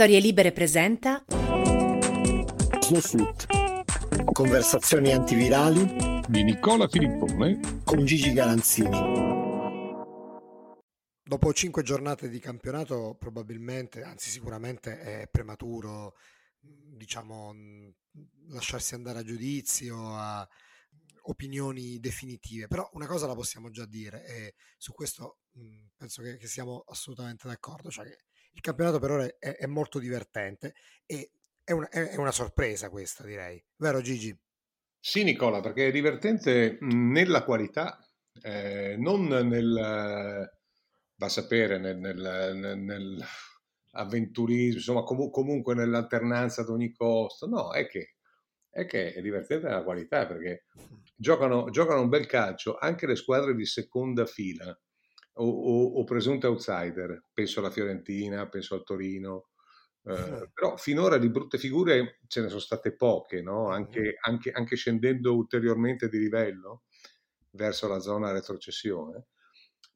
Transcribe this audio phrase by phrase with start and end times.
[0.00, 1.22] Storie Libere presenta
[2.80, 3.46] Snowsuit.
[4.32, 8.98] Conversazioni antivirali di Nicola Filippone con Gigi Galanzini.
[11.22, 16.16] Dopo cinque giornate di campionato, probabilmente, anzi sicuramente è prematuro,
[16.60, 17.54] diciamo,
[18.48, 20.48] lasciarsi andare a giudizio, a
[21.24, 22.68] opinioni definitive.
[22.68, 25.40] Però una cosa la possiamo già dire e su questo
[25.94, 29.98] penso che, che siamo assolutamente d'accordo, cioè che il campionato per ora è, è molto
[29.98, 30.74] divertente
[31.06, 31.30] e
[31.64, 33.62] è una, è una, sorpresa questa, direi.
[33.76, 34.36] Vero Gigi?
[34.98, 37.98] Sì, Nicola, perché è divertente nella qualità,
[38.42, 43.24] eh, non nel, va a sapere, nel, nel, nel
[43.92, 47.46] avventurismo, insomma, com- comunque nell'alternanza ad ogni costo.
[47.46, 48.16] No, è che,
[48.68, 50.66] è che è divertente nella qualità perché
[51.16, 54.76] giocano, giocano un bel calcio anche le squadre di seconda fila
[55.34, 59.50] o, o, o presunte outsider, penso alla Fiorentina, penso al Torino,
[60.04, 63.68] eh, però finora di brutte figure ce ne sono state poche, no?
[63.68, 66.84] anche, anche, anche, scendendo ulteriormente di livello
[67.50, 69.26] verso la zona retrocessione.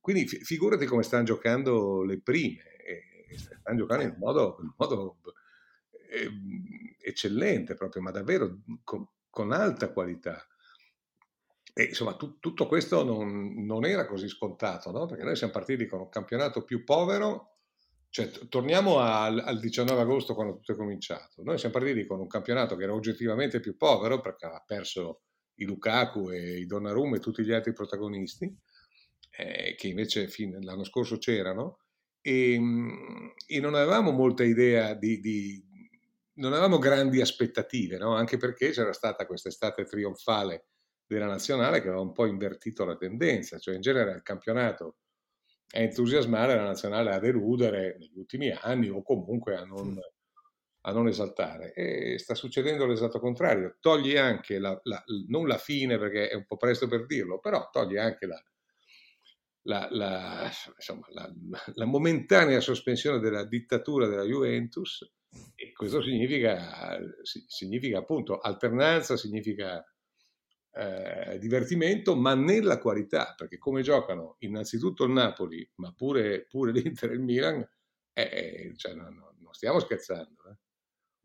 [0.01, 2.63] Quindi fi- figurati come stanno giocando le prime,
[3.29, 5.21] e stanno giocando in modo, in modo
[6.11, 6.31] eh,
[7.01, 10.47] eccellente proprio, ma davvero con, con alta qualità.
[11.77, 15.07] E insomma, tu, tutto questo non, non, era così scontato, no?
[15.07, 17.57] perché noi siamo partiti con un campionato più povero,
[18.11, 21.43] cioè torniamo al, al 19 agosto quando tutto è cominciato.
[21.43, 25.23] Noi siamo partiti con un campionato che era oggettivamente più povero perché ha perso
[25.57, 28.57] i Lukaku e i Donnarumma e tutti gli altri protagonisti,
[29.37, 31.79] eh, che invece fin, l'anno scorso c'erano,
[32.21, 32.55] e,
[33.47, 35.61] e, non avevamo molta idea di, di
[36.35, 38.15] non avevamo grandi aspettative, no?
[38.15, 40.67] anche perché c'era stata quest'estate trionfale
[41.07, 44.97] della nazionale che aveva un po' invertito la tendenza, cioè in genere il campionato
[45.75, 49.99] a entusiasmare, la nazionale a deludere negli ultimi anni o comunque a non,
[50.83, 51.73] a non esaltare.
[51.73, 56.47] E sta succedendo l'esatto contrario, togli anche, la, la, non la fine perché è un
[56.47, 58.43] po' presto per dirlo, però togli anche la,
[59.63, 61.33] la, la, insomma, la,
[61.75, 65.11] la, momentanea sospensione della dittatura della Juventus
[65.55, 69.85] e questo significa, significa appunto alternanza, significa
[70.77, 77.11] eh, divertimento, ma nella qualità, perché come giocano innanzitutto il Napoli, ma pure, pure l'Inter
[77.11, 77.69] e il Milan,
[78.13, 80.51] eh, eh cioè, no, no, non stiamo scherzando.
[80.51, 80.57] Eh.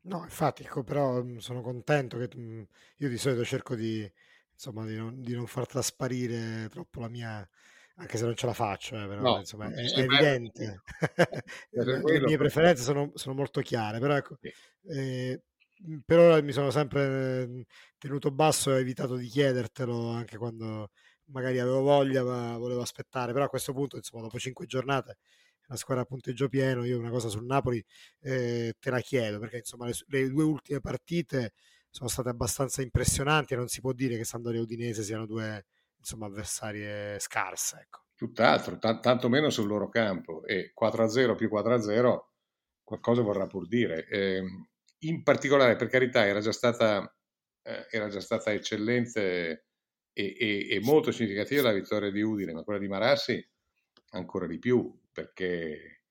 [0.01, 2.61] No, infatti, ecco, però mm, sono contento che mm,
[2.97, 4.09] io di solito cerco di,
[4.53, 7.47] insomma, di, non, di non far trasparire troppo la mia,
[7.95, 10.83] anche se non ce la faccio, eh, però no, insomma, è, è evidente.
[11.71, 14.37] Le mie preferenze sono, sono, molto chiare, però ecco,
[14.87, 15.48] eh, Mhmm,
[16.05, 17.61] per ora mi sono sempre mhmm,
[17.97, 20.89] tenuto basso e ho evitato di chiedertelo anche quando
[21.25, 23.33] magari avevo voglia, ma volevo aspettare.
[23.33, 25.17] Però a questo punto, insomma, dopo cinque giornate,
[25.67, 27.83] la squadra a punteggio pieno, io una cosa sul Napoli
[28.21, 31.53] eh, te la chiedo, perché insomma le, le, due ultime partite
[31.89, 35.65] sono state abbastanza impressionanti e non si può dire che Sandoria e Udinese siano due
[35.97, 37.79] insomma, avversarie scarse.
[37.81, 38.05] Ecco.
[38.15, 40.43] Tutt'altro, t- tanto meno sul loro campo.
[40.45, 42.31] E 4-0 più 4-0
[42.83, 44.05] qualcosa vorrà pur dire.
[44.07, 44.41] Eh,
[44.99, 47.15] in particolare, per carità, era già stata,
[47.63, 49.65] eh, era già stata eccellente
[50.13, 53.49] e, e, e, molto significativa la vittoria di Udine, ma quella di Marassi
[54.11, 56.03] ancora di più, perché,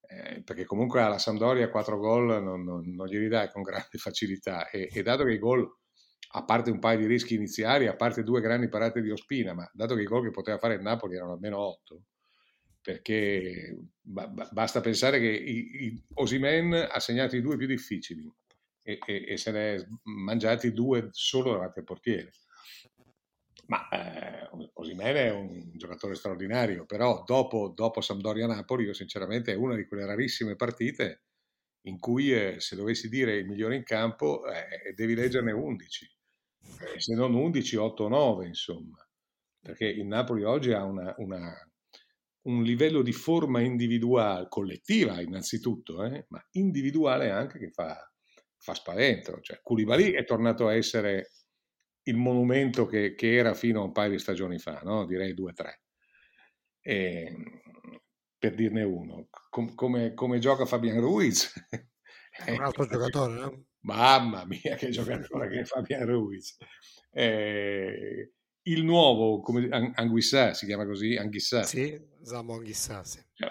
[0.00, 4.68] eh, perché comunque alla Sampdoria 4 gol non, non, non glieli dai con grande facilità
[4.70, 5.68] e, e dato che i gol
[6.34, 9.68] a parte un paio di rischi iniziali, a parte due grandi parate di Ospina, ma
[9.72, 12.02] dato che i gol che poteva fare il Napoli erano almeno 8,
[12.82, 18.30] perché basta pensare che Osimen ha segnato i due più difficili
[18.82, 22.32] e, e, e, se ne è mangiati due solo davanti al portiere.
[23.66, 29.76] Ma eh, Osimen è un giocatore straordinario, però dopo, dopo Sampdoria-Napoli io sinceramente è una
[29.76, 31.22] di quelle rarissime partite
[31.82, 36.16] in cui eh, se dovessi dire il migliore in campo eh, devi leggerne 11,
[36.94, 39.08] eh, se non 11, 8 o 9 insomma,
[39.60, 41.71] perché il Napoli oggi ha una, una
[42.42, 47.96] un livello di forma individuale, collettiva innanzitutto, eh, ma individuale anche che fa,
[48.56, 49.40] fa spavento.
[49.40, 51.30] Cioè, Koulibaly è tornato a essere
[52.04, 55.06] il monumento che, che, era fino a un paio di stagioni fa, no?
[55.06, 55.82] direi due o tre.
[56.80, 57.32] E,
[58.36, 61.52] per dirne uno, Com- come, come, gioca Fabian Ruiz.
[62.44, 63.64] È un altro giocatore, no?
[63.80, 66.56] Mamma mia, che giocatore che è Fabian Ruiz.
[67.10, 68.32] Eh,
[68.64, 71.16] il nuovo, come Anguissa, si chiama così?
[71.16, 71.62] Anghissà.
[71.64, 73.20] Sì, Samo Anghissà, sì.
[73.32, 73.50] Cioè,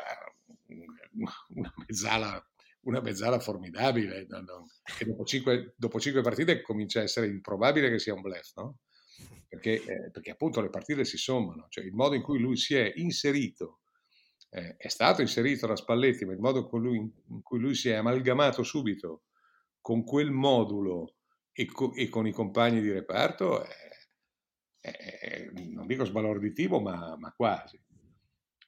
[1.55, 4.67] una mezzala, una mezzala formidabile, no, no.
[4.97, 8.79] che dopo cinque, dopo cinque, partite comincia a essere improbabile che sia un blef, no?
[9.47, 12.75] Perché, eh, perché appunto le partite si sommano, cioè il modo in cui lui si
[12.75, 13.81] è inserito
[14.53, 17.89] eh, è stato inserito da Spalletti, ma il modo con lui, in cui lui si
[17.89, 19.23] è amalgamato subito
[19.79, 21.15] con quel modulo
[21.53, 23.69] e, co- e con i compagni di reparto è,
[24.81, 27.79] è, non dico sbalorditivo, ma, ma, quasi.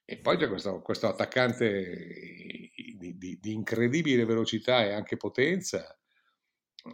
[0.06, 5.98] E poi c'è questo, questo attaccante di, di, di, incredibile velocità e anche potenza,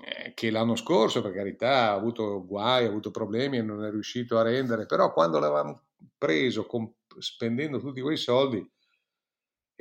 [0.04, 3.89] eh, che l'anno scorso, per carità, ha avuto guai, ha avuto problemi e non è
[3.92, 5.88] riuscito a rendere, però quando l'avevamo
[6.18, 8.66] preso con, spendendo tutti quei soldi,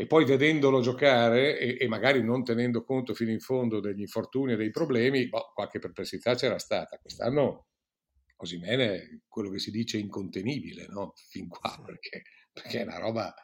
[0.00, 4.52] e poi vedendolo giocare e, e, magari non tenendo conto fino in fondo degli infortuni
[4.52, 6.98] e dei problemi, boh, qualche perplessità c'era stata.
[6.98, 7.67] Quest'anno
[8.40, 11.12] Osimene quello che si dice incontenibile, no?
[11.28, 13.34] Fin qua, perché, perché è una roba,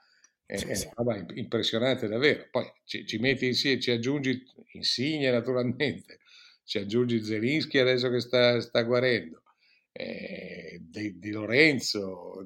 [0.46, 2.46] è, è una roba impressionante davvero.
[2.50, 4.42] Poi ci, ci metti insieme, ci aggiungi
[4.74, 6.20] Insigne naturalmente,
[6.64, 9.42] ci aggiungi Zelinski adesso che sta, sta guarendo,
[9.90, 12.44] eh, di, di, Lorenzo,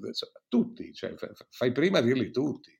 [0.48, 1.14] tutti, cioè,
[1.50, 2.76] fai prima a dirli tutti.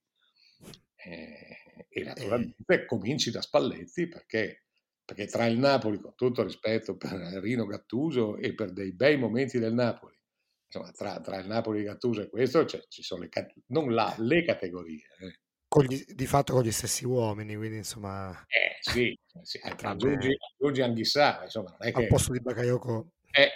[0.97, 1.57] Eh,
[1.89, 2.85] e naturalmente eh.
[2.85, 4.68] cominci da Spalletti perché,
[5.09, 9.59] perché tra il Napoli, con tutto rispetto per Rino Gattuso e per dei bei momenti
[9.59, 10.15] del Napoli,
[10.67, 13.31] insomma, tra, tra il Napoli e Gattuso e questo cioè, ci sono le,
[13.69, 15.07] non la, le categorie.
[15.21, 15.85] Eh.
[15.87, 18.39] Gli, di fatto con gli stessi uomini, quindi insomma...
[18.49, 22.03] Eh sì, sì aggiungi, aggiungi Anghissà, insomma non è che...
[22.03, 23.13] Al posto di Bakayoko...
[23.31, 23.51] Eh, eh,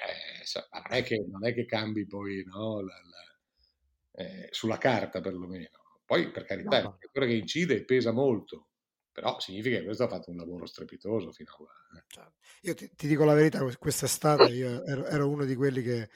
[0.73, 6.01] non, è che, non è che cambi poi no, la, la, eh, sulla carta perlomeno.
[6.07, 8.69] Poi, per carità, no, è un giocatore che incide e pesa molto,
[9.13, 11.73] però significa che questo ha fatto un lavoro strepitoso fino a qua.
[11.99, 12.05] Eh.
[12.07, 12.33] Certo.
[12.63, 16.09] Io ti, ti, dico la verità, quest'estate io ero, ero uno di quelli che,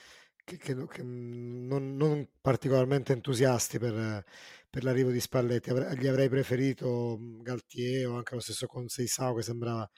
[0.43, 4.25] che, che, che non, non, particolarmente entusiasti per,
[4.70, 5.70] per, l'arrivo di Spalletti.
[5.70, 9.88] Avrei, gli avrei preferito Galtier o anche lo stesso Conseisao che sembrava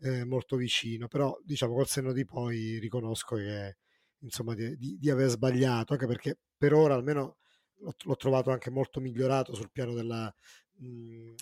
[0.00, 3.78] eh, molto vicino, però diciamo col senno di poi riconosco che
[4.20, 7.38] insomma di, di, di aver sbagliato, anche perché per ora almeno
[7.78, 10.32] l'ho, l'ho trovato anche molto migliorato sul piano della,
[10.78, 11.34] mh, mhmm,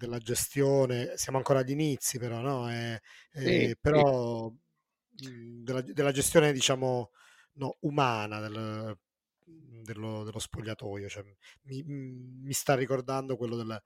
[0.00, 1.16] della gestione.
[1.16, 2.70] Siamo ancora agli inizi, però, no?
[2.72, 3.00] E,
[3.32, 5.28] sì, però sì.
[5.28, 7.10] Mhmm, della, della, gestione, diciamo,
[7.54, 8.96] no, umana del,
[9.44, 11.08] dello, dello, spogliatoio.
[11.08, 11.24] Cioè,
[11.64, 13.80] mi, mi, sta ricordando quello della,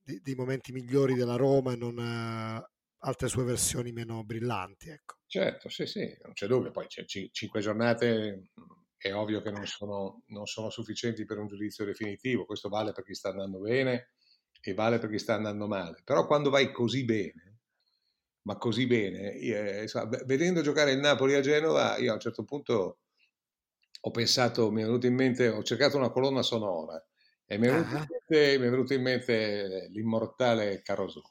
[0.00, 2.64] dei, dei, momenti migliori della Roma e non uh,
[2.98, 4.90] altre sue versioni meno brillanti.
[4.90, 5.16] Ecco.
[5.26, 6.70] Certo, sì, sì, non c'è dubbio.
[6.70, 8.50] Poi c'è c- cinque giornate
[8.96, 13.04] è ovvio che non sono, non sono sufficienti per un giudizio definitivo, questo vale per
[13.04, 14.12] chi sta andando bene
[14.70, 17.58] e vale per chi sta andando male, però quando vai così bene,
[18.42, 19.86] ma così bene, eh,
[20.24, 22.98] vedendo giocare il Napoli a Genova, io a un certo punto
[24.00, 27.00] ho pensato, mi è venuto in mente, ho cercato una colonna sonora
[27.44, 28.00] e mi è venuto, uh-huh.
[28.00, 31.24] in, mente, mi è venuto in mente l'immortale Carosone.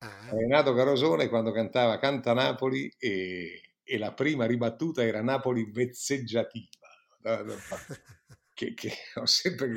[0.00, 0.38] Uh-huh.
[0.38, 6.86] Renato Carosone quando cantava Canta Napoli e, e la prima ribattuta era Napoli vezzeggiativa
[8.56, 8.90] che, che
[9.24, 9.68] sempre,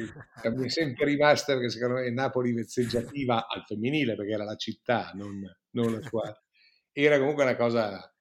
[0.41, 4.55] che mi è sempre rimasta perché secondo me Napoli vezzeggiativa al femminile perché era la
[4.55, 5.41] città, non,
[5.71, 6.41] non la squadra.
[6.93, 8.15] Era comunque una cosa,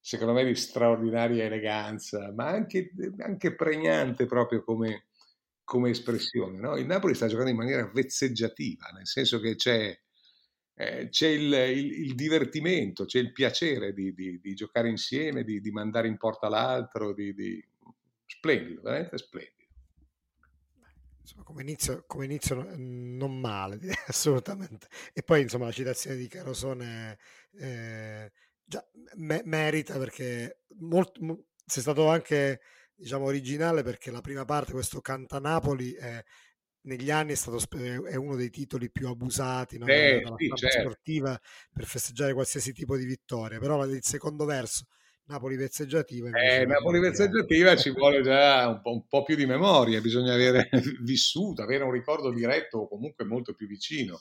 [0.00, 5.08] secondo me, di straordinaria eleganza, ma anche, anche pregnante proprio come,
[5.64, 6.58] come espressione.
[6.58, 6.76] No?
[6.76, 9.96] Il Napoli sta giocando in maniera vezzeggiativa, nel senso che c'è,
[10.74, 15.60] eh, c'è il, il, il, divertimento, c'è il piacere di, di, di giocare insieme, di,
[15.60, 17.34] di, mandare in porta l'altro, di,
[18.26, 19.59] splendido, veramente splendido.
[21.30, 23.78] Insomma, come inizio, come inizio non male,
[24.08, 24.88] assolutamente.
[25.12, 27.18] E poi insomma la citazione di Carosone
[27.52, 28.32] eh,
[28.64, 32.60] già, me, merita perché molto, mo, sei stato anche
[32.94, 36.24] diciamo originale perché la prima parte, questo Canta Napoli, eh,
[36.82, 37.58] negli anni è, stato,
[38.06, 39.86] è uno dei titoli più abusati no?
[39.86, 40.80] eh, dalla sì, certo.
[40.80, 41.40] sportiva
[41.72, 44.86] per festeggiare qualsiasi tipo di vittoria, però il secondo verso
[45.30, 46.30] Napoli vezzeggiativa.
[46.30, 50.68] Eh, Napoli vezzeggiativa ci vuole già un po', un po', più di memoria, bisogna avere
[51.02, 54.20] vissuto, avere un ricordo diretto o comunque molto più vicino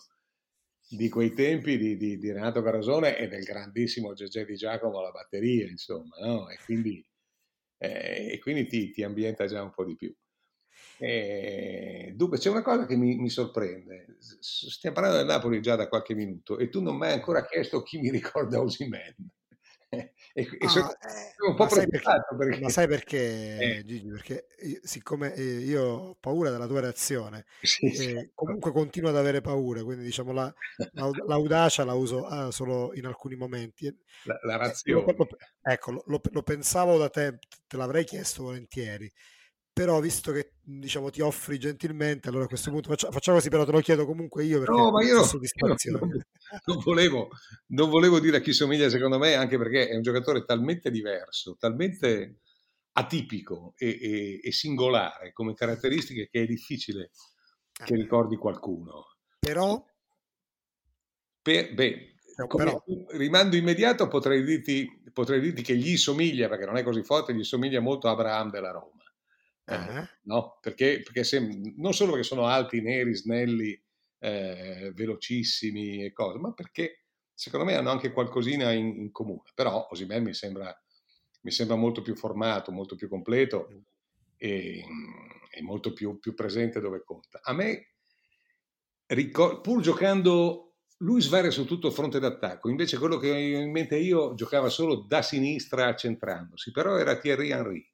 [0.87, 5.09] di quei tempi di, di, di Renato Carosone e del grandissimo Gegè Di Giacomo alla
[5.09, 6.47] batteria, insomma, no?
[6.49, 7.03] E quindi,
[7.77, 10.15] eh, e quindi ti, ti, ambienta già un po' di più.
[10.99, 14.17] E, dunque, c'è una cosa che mi, mi, sorprende.
[14.19, 17.81] Stiamo parlando del Napoli già da qualche minuto e tu non mi hai ancora chiesto
[17.81, 19.15] chi mi ricorda Osimen.
[20.33, 20.97] e, e sono, ah,
[21.35, 22.61] sono un po' preoccupato perché, perché...
[22.61, 23.85] Ma sai perché, eh.
[23.85, 24.07] Gigi?
[24.07, 28.29] Perché io, siccome io ho paura della tua reazione, sì, sì.
[28.35, 30.53] Comunque continuo ad avere paura, quindi diciamo la,
[31.25, 33.85] l'audacia la uso ah, solo in alcuni momenti.
[34.23, 35.15] La, la razione.
[35.17, 35.27] Lo,
[35.61, 39.11] ecco, lo, lo, pensavo da te, te l'avrei chiesto volentieri
[39.79, 43.63] però visto che diciamo ti offri gentilmente allora a questo punto faccia, facciamo così però
[43.63, 46.25] te lo chiedo comunque io perché no ma io soddisfazione.
[46.65, 47.29] Non, volevo,
[47.67, 51.55] non volevo dire a chi somiglia secondo me anche perché è un giocatore talmente diverso
[51.57, 52.39] talmente
[52.91, 57.11] atipico e, e, e singolare come caratteristiche che è difficile
[57.71, 59.15] che ricordi qualcuno.
[59.39, 59.81] Però?
[61.41, 62.15] Per, beh,
[62.47, 67.33] come rimando immediato potrei dirti, potrei dirti, che gli somiglia, perché non è così forte,
[67.33, 68.98] gli somiglia molto a Abraham della Roma.
[69.75, 70.07] Uh-huh.
[70.23, 70.57] no?
[70.61, 71.39] Perché, perché se,
[71.77, 73.81] non solo perché sono alti, neri, snelli,
[74.19, 79.51] eh, velocissimi e cose, ma perché secondo me hanno anche qualcosina in, in comune.
[79.55, 80.75] Però Osimè mi sembra,
[81.41, 83.77] mi sembra molto più formato, molto più completo mm.
[84.37, 84.85] e,
[85.51, 87.39] e molto più, più, presente dove conta.
[87.41, 87.93] A me,
[89.07, 90.65] ricor- pur giocando
[91.01, 94.67] lui svaria su tutto il fronte d'attacco, invece quello che ho in mente io giocava
[94.67, 97.89] solo da sinistra accentrandosi, però era Thierry Henry,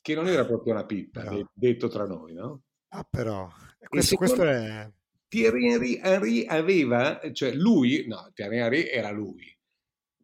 [0.00, 1.42] che non era proprio una pippa, però.
[1.52, 2.62] detto tra noi, no?
[2.88, 3.48] Ah però,
[3.88, 4.90] questo, questo è...
[5.28, 9.56] Thierry Henry, Henry, aveva, cioè lui, no, Thierry Henry era lui.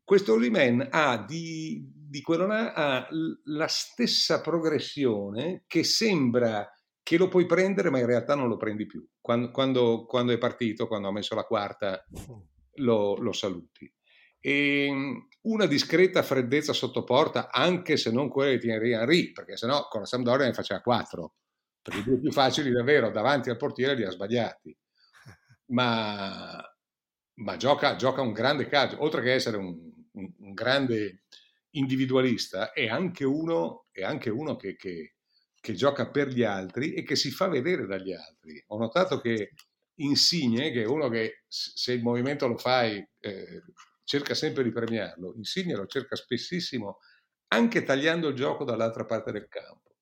[0.03, 3.09] Questo Olimen ha di, di quello là ha
[3.45, 6.69] la stessa progressione che sembra
[7.03, 9.07] che lo puoi prendere, ma in realtà non lo prendi più.
[9.21, 12.05] Quando, quando, quando è partito, quando ha messo la quarta,
[12.79, 13.93] lo, lo saluti.
[14.41, 19.57] E ehm, una discreta freddezza sotto porta, anche se non quella di Thierry Henry, perché
[19.57, 21.35] sennò con la Sampdoria ne faceva quattro,
[21.83, 24.77] perché i due più facili davvero davanti al portiere li ha sbagliati.
[25.67, 26.63] Ma,
[27.35, 29.77] ma gioca, gioca, un grande calcio, oltre che essere un,
[30.13, 31.25] un, un grande
[31.71, 35.17] individualista, è anche uno, è anche uno che, che
[35.67, 38.63] che gioca per gli altri e che si fa vedere dagli altri.
[38.69, 39.55] Ho notato che
[39.97, 43.63] Insigne, che è uno che se il movimento lo fai eh,
[44.07, 47.01] cerca sempre di premiarlo, Insigne lo cerca spessissimo
[47.49, 49.97] anche tagliando il gioco dall'altra parte del campo.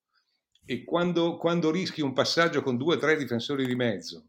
[0.67, 4.29] E quando, quando rischi un passaggio con due o tre difensori di mezzo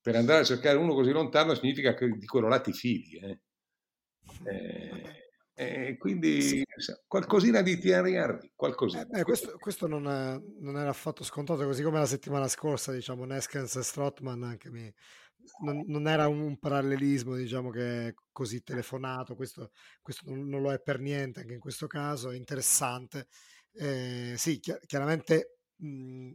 [0.00, 3.18] per andare a cercare uno così lontano, significa che di quello là ti fidi.
[3.18, 3.40] Eh.
[5.56, 6.64] Eh, e quindi sì.
[7.06, 9.06] qualcosina di Thierry Henry, qualcosina.
[9.18, 13.24] Eh, questo, questo non, è, non, era affatto scontato, così come la settimana scorsa, diciamo,
[13.24, 14.92] Neskens e Strotman anche mi,
[15.62, 19.70] non, non, era un, parallelismo, diciamo, che così telefonato, questo,
[20.02, 23.28] questo non, non, lo è per niente, anche in questo caso è interessante.
[23.72, 26.32] Eh, sì, chiaramente mh,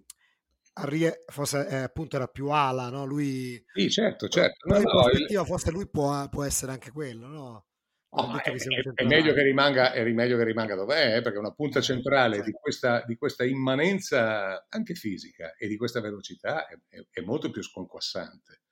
[0.74, 3.06] Henry forse eh, appunto era più ala, no?
[3.06, 3.62] Lui...
[3.74, 4.68] Sì, certo, certo.
[4.68, 5.46] No, no, il...
[5.46, 7.66] forse lui può, può essere anche quello, no?
[8.12, 8.52] Oh, è,
[8.96, 12.38] è, meglio che rimanga, è meglio che rimanga dov'è, eh, perché una punta eh, centrale
[12.38, 12.60] di certo.
[12.60, 16.76] questa, di questa, immanenza anche fisica e di questa velocità è,
[17.08, 18.69] è molto più sconquassante eh,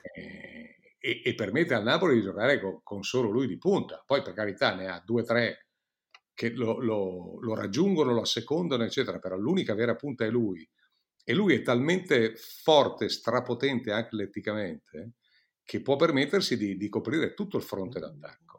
[0.00, 4.02] e, e, permette al Napoli di giocare con, con, solo lui di punta.
[4.06, 5.66] Poi per carità ne ha due o tre
[6.34, 10.66] che lo, lo, lo, raggiungono, lo assecondano, eccetera, però l'unica vera punta è lui.
[11.24, 15.12] E lui è talmente forte, strapotente atleticamente,
[15.62, 18.52] che può permettersi di, di coprire tutto il fronte d'attacco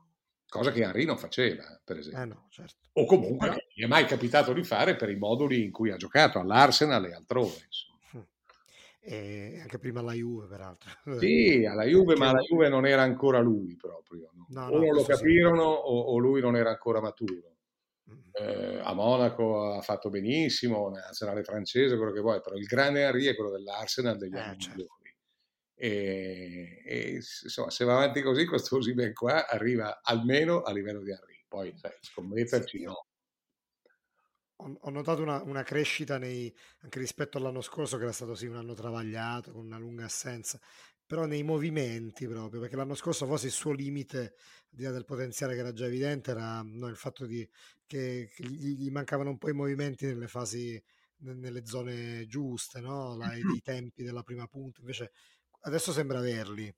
[0.54, 2.22] cosa che Henry non faceva, per esempio.
[2.22, 2.90] Eh no, certo.
[2.94, 3.60] O comunque Però...
[3.74, 7.14] gli è mai capitato di fare per i moduli in cui ha giocato, all'Arsenal e
[7.14, 7.64] altrove.
[7.66, 7.93] Insomma.
[9.06, 10.90] E anche prima alla Juve, peraltro.
[11.20, 14.30] Sì, alla Juve, ma la Juve non era ancora lui proprio.
[14.34, 14.46] No?
[14.50, 17.58] No, o non lo capirono o, o, lui non era ancora maturo.
[18.32, 23.26] Eh, a Monaco ha fatto benissimo, nazionale francese, quello che vuoi, però il grande Henry
[23.26, 24.98] è quello dell'Arsenal degli eh, anni certo.
[25.76, 31.12] E, e, insomma, se va avanti così, questo Osimen qua arriva almeno a livello di
[31.12, 31.44] Henry.
[31.46, 33.08] Poi, sai, scommetterci sì, no.
[34.58, 38.46] Ho, ho notato una, una crescita nei, anche rispetto all'anno scorso, che era stato sì
[38.46, 40.60] un anno travagliato, con una lunga assenza,
[41.06, 45.06] però nei movimenti proprio, perché l'anno scorso forse il suo limite, al di là del
[45.06, 47.48] potenziale che era già evidente, era no, il fatto di,
[47.86, 50.82] che, che gli, mancavano un po' i movimenti nelle fasi,
[51.18, 53.16] nelle zone giuste, no?
[53.16, 55.12] La, i tempi della prima punta, invece
[55.62, 56.74] adesso sembra averli.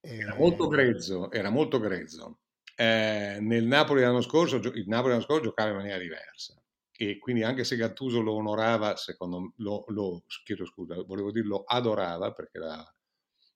[0.00, 2.40] Era molto ehm grezzo, era molto grezzo.
[2.76, 6.60] Eh, nel Napoli l'anno scorso, il Napoli l'anno scorso giocava in maniera diversa
[7.02, 12.30] e quindi anche se Gattuso lo onorava, secondo lo, lo chiedo scusa, volevo dirlo adorava
[12.34, 12.94] perché era,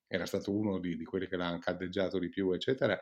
[0.06, 2.98] era stato uno di, di, quelli che l'hanno caldeggiato di più, eccetera,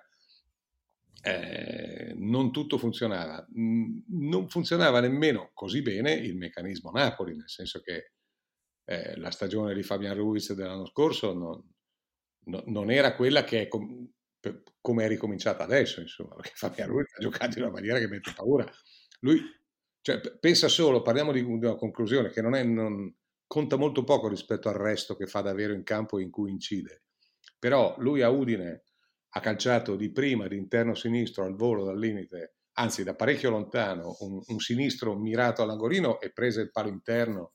[1.23, 3.47] eh, non tutto funzionava.
[3.53, 8.11] Non funzionava nemmeno così bene il meccanismo Napoli, nel senso che
[8.85, 11.73] eh, la stagione di Fabian Ruiz dell'anno scorso non,
[12.47, 14.11] no, non era quella che è com-
[14.81, 18.33] come è ricominciata adesso, insomma, perché Fabian Ruiz ha giocato in una maniera che mette
[18.35, 18.69] paura.
[19.21, 19.41] Lui
[20.03, 23.15] cioè, pensa solo, parliamo di una conclusione, che non, è, non
[23.47, 27.05] conta molto poco rispetto al resto che fa davvero in campo e in cui incide.
[27.59, 28.83] Però lui a Udine
[29.35, 34.17] ha calciato di prima di interno sinistro al volo dal limite, anzi da parecchio lontano,
[34.21, 37.53] un, un sinistro mirato all'angolino e prese il palo interno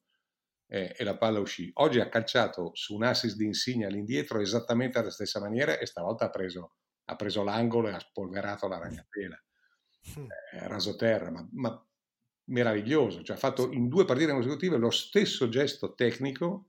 [0.68, 1.70] eh, e la palla uscì.
[1.76, 6.26] Oggi ha calciato su un assist di Insigne all'indietro esattamente alla stessa maniera e stavolta
[6.26, 6.76] ha preso,
[7.06, 9.38] ha preso l'angolo e ha spolverato la ragnatela.
[10.18, 10.26] Mm.
[10.54, 11.87] Eh, rasoterra, ma, ma
[12.48, 13.24] meraviglioso.
[13.24, 16.68] Cioè, ha fatto in due partite consecutive lo stesso gesto tecnico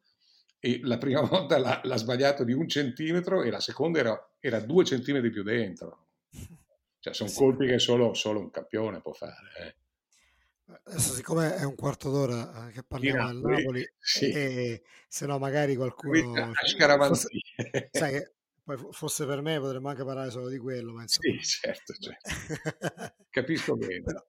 [0.61, 4.61] e la prima volta l'ha, l'ha sbagliato di un centimetro e la seconda era, era
[4.61, 6.07] due centimetri più dentro.
[7.01, 7.37] Cioè, sono sì.
[7.37, 9.35] colpi che solo, solo, un campione può fare.
[9.61, 9.75] Eh.
[10.85, 14.31] Adesso, siccome è un quarto d'ora eh, che parliamo del Napoli, sì.
[14.31, 16.53] e se no, magari qualcuno.
[16.55, 17.29] Fosse,
[17.91, 18.33] sai che
[18.63, 20.93] poi fosse per me potremmo anche parlare solo di quello.
[20.93, 21.41] Ma insomma...
[21.41, 23.15] Sì, certo, certo.
[23.31, 24.03] capisco bene.
[24.03, 24.27] Però,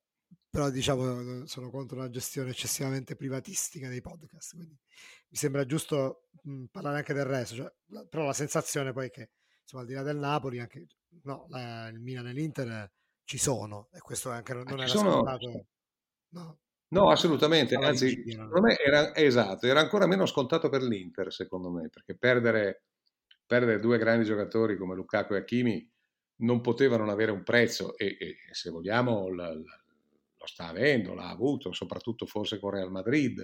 [0.50, 4.56] però, diciamo sono contro una gestione eccessivamente privatistica dei podcast.
[4.56, 4.78] Quindi
[5.30, 7.56] mi sembra giusto mh, parlare anche del resto.
[7.56, 7.72] Cioè,
[8.10, 10.88] però la sensazione poi è che insomma, al di là del Napoli, anche
[11.24, 12.92] no, la, il Milan e l'Inter
[13.24, 15.12] ci sono, e questo anche non, non era sono...
[15.12, 15.68] scontato
[16.32, 17.76] No, no assolutamente.
[17.76, 22.84] Anzi, secondo me era esatto, era ancora meno scontato per l'Inter, secondo me, perché perdere,
[23.46, 25.92] perdere due grandi giocatori come Lukaku e Hakimi
[26.42, 29.79] non potevano non avere un prezzo e, e se vogliamo la, la,
[30.52, 33.44] sta avendo, l'ha avuto, soprattutto forse con Real Madrid.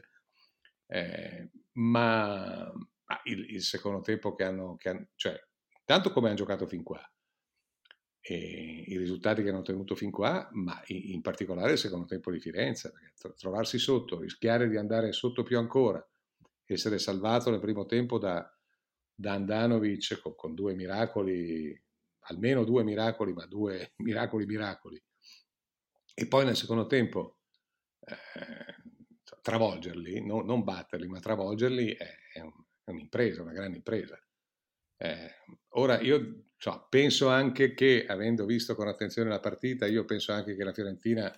[0.87, 2.71] Eh, ma,
[3.05, 5.39] ma il, il, secondo tempo che hanno, che hanno, cioè,
[5.83, 7.01] tanto come hanno giocato fin qua,
[8.27, 12.39] e i risultati che hanno ottenuto fin qua, ma in particolare il secondo tempo di
[12.39, 12.91] Firenze,
[13.37, 16.03] trovarsi sotto, rischiare di andare sotto più ancora,
[16.65, 18.51] essere salvato nel primo tempo da,
[19.13, 21.79] da Andanovic con, con, due miracoli,
[22.21, 25.03] almeno due miracoli, ma due miracoli miracoli,
[26.15, 27.39] e poi nel secondo tempo
[27.99, 32.53] eh, travolgerli, no, non batterli, ma travolgerli è, è, un,
[32.83, 34.17] è un'impresa, una grande impresa.
[34.97, 35.31] Eh,
[35.71, 40.55] ora io cioè, penso anche che, avendo visto con attenzione la partita, io penso anche
[40.55, 41.31] che la Fiorentina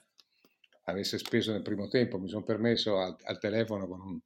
[0.84, 2.20] avesse speso nel primo tempo.
[2.20, 4.20] Mi sono permesso al, al telefono con un,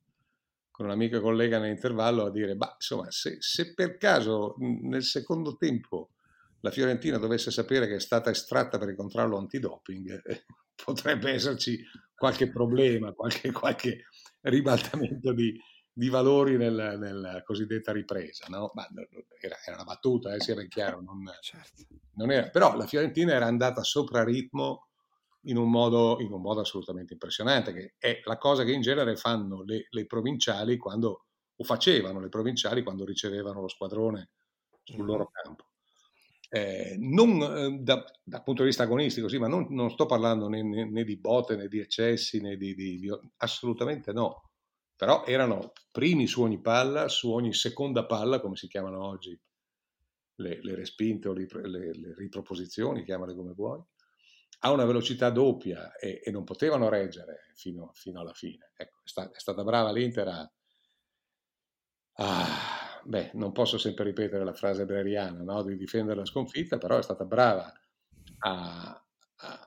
[0.70, 5.04] con un amico e collega nell'intervallo a dire, bah, insomma, se, se, per caso nel
[5.04, 6.12] secondo tempo
[6.62, 10.46] la Fiorentina dovesse sapere che è stata estratta per il controllo antidoping, eh,
[10.84, 11.84] potrebbe esserci
[12.16, 14.06] qualche problema, qualche, qualche
[14.42, 15.60] ribaltamento di,
[15.92, 18.72] di valori nella, nella cosiddetta ripresa, no?
[18.74, 18.88] Ma
[19.40, 21.84] era, era, una battuta, eh, sia ben chiaro, non, certo.
[22.16, 24.88] non era, però la Fiorentina era andata sopra ritmo
[25.46, 29.16] in un, modo, in un modo assolutamente impressionante, che è la cosa che in genere
[29.16, 34.30] fanno le, le provinciali quando, o facevano le provinciali quando ricevevano lo squadrone
[34.84, 35.71] sul loro campo.
[36.54, 40.50] Eh, non eh, da, dal punto di vista agonistico, sì, ma non, non sto parlando
[40.50, 44.52] né, né, né, di botte né di eccessi, né di, di, di, assolutamente no
[45.02, 49.36] però erano primi su ogni palla, su ogni seconda palla, come si chiamano oggi
[50.36, 53.82] le, le respinte o le, le, le, riproposizioni, chiamale come vuoi,
[54.60, 58.74] a una velocità doppia e, e non potevano reggere fino, fino alla fine.
[58.76, 60.52] Ecco, è, sta, è, stata brava l'Inter a...
[62.18, 65.64] Ah, beh, non posso sempre ripetere la frase breriana no?
[65.64, 67.72] di difendere la sconfitta, però è stata brava
[68.40, 69.06] a,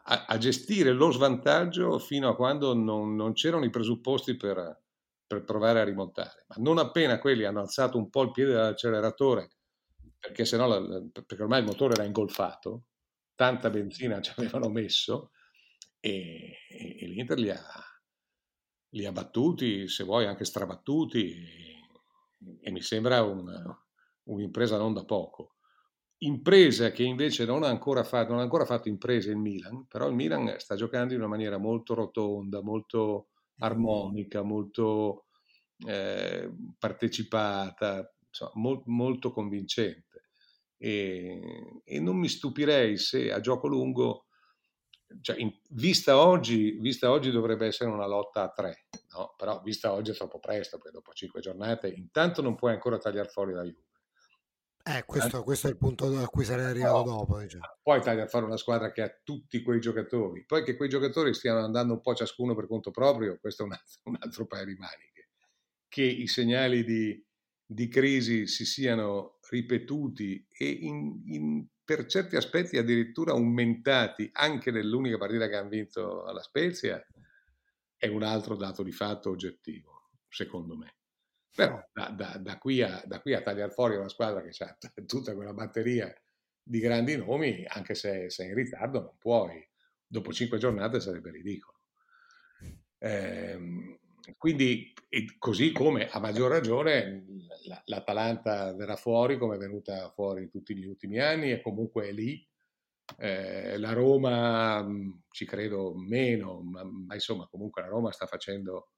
[0.05, 4.83] a, a gestire lo svantaggio fino a quando non, non c'erano i presupposti per,
[5.27, 6.45] per provare a rimontare.
[6.49, 9.51] Ma non appena quelli hanno alzato un po' il piede dall'acceleratore,
[10.19, 12.85] perché, sennò la, perché ormai il motore era ingolfato,
[13.35, 15.31] tanta benzina ci avevano messo,
[16.01, 17.63] e, e, e l'Inter li ha,
[18.91, 21.74] li ha, battuti, se vuoi anche strabattuti,
[22.61, 23.51] e, mi sembra un,
[24.25, 25.57] un'impresa non da poco.
[26.19, 30.09] Impresa che invece non ha, ancora fatto, non ha ancora fatto imprese il Milan, però
[30.09, 33.29] il Milan sta giocando in una maniera molto rotonda, molto
[33.59, 35.27] armonica, molto
[35.87, 40.23] eh, partecipata, insomma, mol, molto convincente.
[40.77, 44.27] E, e, non mi stupirei se a gioco lungo,
[45.21, 49.35] cioè in, vista, oggi, vista oggi dovrebbe essere una lotta a tre, no?
[49.37, 53.29] però vista oggi è troppo presto, perché dopo cinque giornate intanto non puoi ancora tagliare
[53.29, 53.83] fuori la Juve.
[54.87, 57.39] Eh, questo, questo, è il punto a cui sarei arrivato no, dopo.
[57.39, 57.65] Diciamo.
[57.83, 60.45] Poi tagliare fuori una squadra che ha tutti quei giocatori.
[60.45, 63.73] Poi che quei giocatori stiano andando un po' ciascuno per conto proprio, questo è un
[63.73, 65.31] altro, un altro paio di maniche.
[65.89, 67.27] Che i segnali di,
[67.65, 75.19] di crisi si siano ripetuti e in, in, per certi aspetti addirittura aumentati anche nell'unica
[75.19, 77.05] partita che hanno vinto alla Spezia,
[77.97, 80.97] è un altro dato di fatto oggettivo, secondo me.
[81.55, 84.77] Però da, da, da, qui a, da qui a tagliare fuori una squadra che ha
[85.07, 86.13] tutta quella batteria
[86.63, 89.67] di grandi nomi, anche se sei in ritardo, non puoi.
[90.07, 91.79] Dopo cinque giornate sarebbe ridicolo.
[92.99, 93.99] Eh,
[94.39, 94.93] quindi,
[95.39, 97.25] così come a maggior ragione
[97.87, 102.47] l'Atalanta verrà fuori come è venuta fuori tutti gli ultimi anni e comunque è lì.
[103.19, 104.87] Eh, la Roma
[105.31, 108.93] ci credo meno, ma, ma, insomma comunque la Roma sta facendo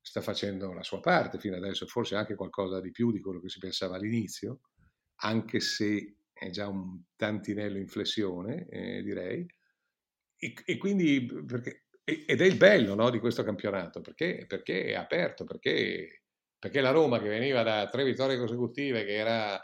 [0.00, 3.48] sta facendo la sua parte fino adesso, forse anche qualcosa di più di quello che
[3.48, 4.60] si pensava all'inizio,
[5.22, 9.46] anche se è già un tantinello in flessione, eh, direi.
[10.36, 14.94] E, e quindi, perché, ed è il bello no, di questo campionato, perché, perché, è
[14.94, 16.24] aperto, perché,
[16.58, 19.58] perché la Roma che veniva da tre vittorie consecutive, che era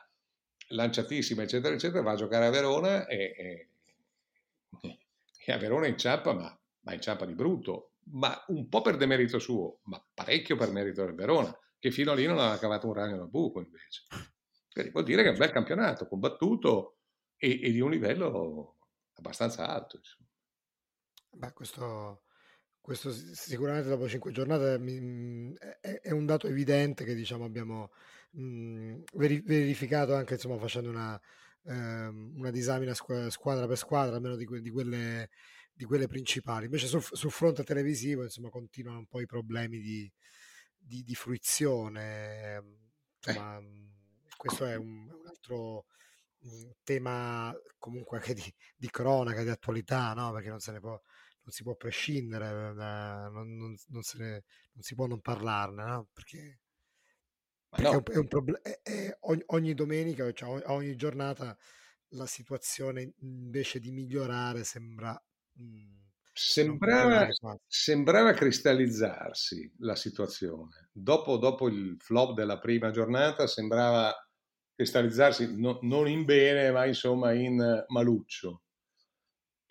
[0.68, 3.68] lanciatissima, eccetera, eccetera, va a giocare a Verona e, e,
[5.44, 9.81] e a Verona inciampa, ma, ma inciampa di brutto, ma un po' per demerito suo,
[9.85, 13.18] ma parecchio per merito del Verona, che fino a lì non aveva cavato un ragno
[13.18, 14.05] da buco invece.
[14.72, 17.00] Quindi vuol dire che è un bel campionato, combattuto
[17.37, 18.76] e, e di un livello
[19.14, 19.96] abbastanza alto.
[19.96, 20.29] Insomma.
[21.33, 22.24] Beh, questo,
[22.90, 27.92] questo sicuramente dopo cinque giornate mi, è, un dato evidente che diciamo, abbiamo
[28.33, 31.20] mh, verificato anche insomma, facendo una,
[31.66, 35.31] ehm, una disamina squadra per squadra, almeno di, que- di, quelle,
[35.72, 36.64] di quelle, principali.
[36.64, 40.12] Invece sul, sul, fronte televisivo insomma, continuano un po' i problemi di,
[40.76, 42.55] di, di fruizione.
[42.57, 42.76] Ehm,
[43.24, 43.64] insomma, eh.
[44.37, 45.85] questo è un, un altro
[46.83, 50.33] tema comunque anche di, di, cronaca, di attualità, no?
[50.33, 51.00] perché non se ne può,
[51.50, 54.30] non si può prescindere, non, non, non, se ne,
[54.72, 56.08] non si può non parlarne, no?
[56.12, 56.60] perché,
[57.68, 57.92] perché no.
[57.92, 61.56] è un, è un problem- è, è ogni, ogni, domenica, cioè ogni giornata,
[62.14, 65.20] la situazione invece di migliorare sembra...
[65.54, 65.98] Mh,
[66.32, 67.28] Sembrava,
[67.66, 70.88] sembrava, cristallizzarsi la situazione.
[70.90, 74.14] Dopo, dopo, il flop della prima giornata sembrava
[74.74, 78.62] cristallizzarsi no, non in bene, ma insomma in maluccio.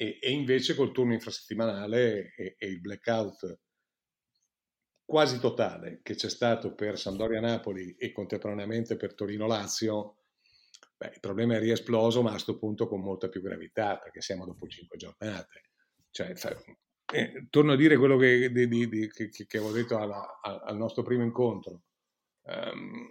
[0.02, 3.60] E, e invece col turno infrasettimanale e, e, il blackout
[5.04, 10.24] quasi totale che c'è stato per Sampdoria-Napoli e contemporaneamente per Torino-Lazio,
[10.96, 14.46] beh, il problema è riesploso, ma a questo punto con molta più gravità, perché siamo
[14.46, 15.64] dopo cinque giornate.
[16.12, 16.34] Cioè,
[17.12, 21.04] eh, torno a dire quello che, di, di, che, che avevo detto alla, al nostro
[21.04, 21.82] primo incontro.
[22.44, 23.10] Um,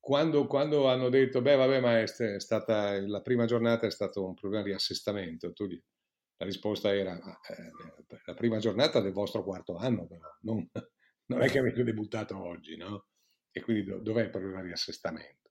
[0.00, 4.34] quando, quando, hanno detto, beh, vabbè, ma è stata, la prima giornata è stato un
[4.34, 7.70] problema di assestamento, tu, la risposta era, eh,
[8.24, 10.66] la prima giornata del vostro quarto anno, però, non,
[11.26, 13.08] non, è che avete debuttato oggi, no?
[13.52, 15.50] E quindi dov'è il problema di assestamento?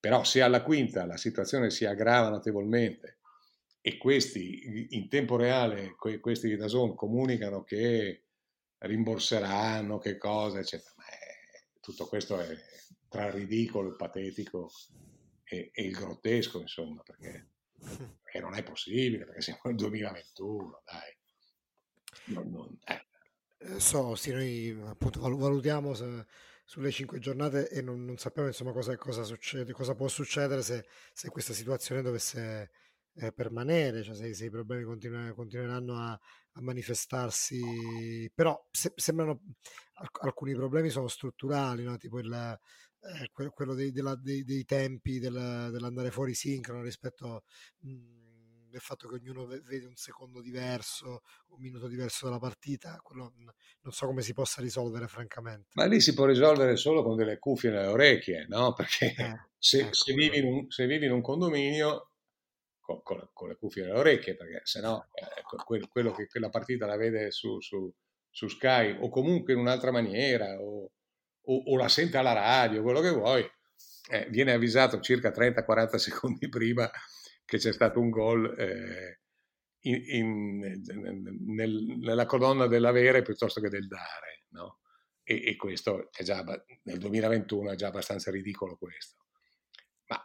[0.00, 3.18] Però se alla quinta la situazione si aggrava notevolmente
[3.80, 8.24] e questi in tempo reale, questi di Dazon comunicano che
[8.78, 12.56] rimborseranno, che cosa, eccetera, ma è, tutto questo è,
[13.12, 14.70] tra il ridicolo, il patetico
[15.44, 17.50] e, e il grottesco, insomma, perché,
[18.22, 22.34] perché, non è possibile, perché siamo nel 2021, dai.
[22.34, 23.06] Non, non, eh.
[23.58, 23.80] eh.
[23.80, 26.24] So, sì, noi appunto valutiamo se,
[26.64, 30.86] sulle cinque giornate e non, non sappiamo insomma cosa, cosa, succede, cosa può succedere se,
[31.12, 32.70] se questa situazione dovesse
[33.16, 39.42] eh, permanere, cioè se, se, i problemi continu- continueranno a, a manifestarsi, però se, sembrano
[40.22, 41.98] alcuni problemi sono strutturali, no?
[41.98, 42.58] tipo il,
[43.02, 47.42] eh, quello dei, della, dei, dei tempi del, dell'andare fuori sincrono rispetto
[47.80, 48.22] mh, mhmm,
[48.72, 53.92] del fatto che ognuno vede un secondo diverso, un minuto diverso della partita, quello non
[53.92, 55.68] so come si possa risolvere francamente.
[55.74, 58.72] Ma lì si può risolvere solo con delle cuffie nelle orecchie, no?
[58.74, 59.92] Perché eh, se, ecco.
[59.92, 62.12] se, vivi un, se, vivi in un, condominio
[62.80, 66.86] con, con, con le cuffie nelle orecchie, perché se no eh, quello che quella partita
[66.86, 67.92] la vede su, su,
[68.30, 70.90] su Sky o comunque in un'altra maniera o
[71.44, 73.48] o, o la sente alla radio, quello che vuoi,
[74.10, 76.90] eh, viene avvisato circa 30-40 secondi prima
[77.44, 79.20] che c'è stato un gol eh,
[79.80, 80.58] in, in,
[81.54, 84.46] nel, nella colonna dell'avere piuttosto che del dare.
[84.50, 84.78] No?
[85.22, 86.44] E, e, questo è già
[86.82, 89.26] nel 2021 è già abbastanza ridicolo questo.
[90.08, 90.20] Ma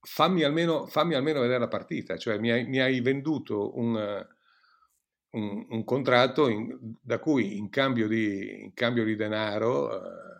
[0.00, 4.26] fammi almeno, fammi almeno vedere la partita, cioè mi hai, mi hai venduto un,
[5.30, 10.35] un, un contratto in, da cui in cambio di, in cambio di denaro eh,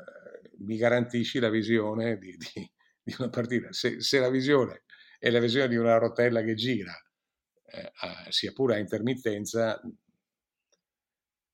[0.58, 2.70] mi garantisci la visione di, di,
[3.02, 3.72] di una partita.
[3.72, 4.84] Se, se, la visione
[5.18, 6.92] è la visione di una rotella che gira,
[7.66, 9.80] eh, a, sia pure a intermittenza,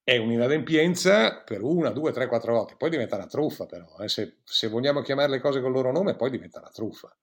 [0.04, 2.76] è un'inadempienza per una, due, tre, quattro volte.
[2.76, 3.98] Poi diventa una truffa, però.
[3.98, 4.08] Eh.
[4.08, 7.16] Se, se, vogliamo chiamare le cose col loro nome, poi diventa una truffa.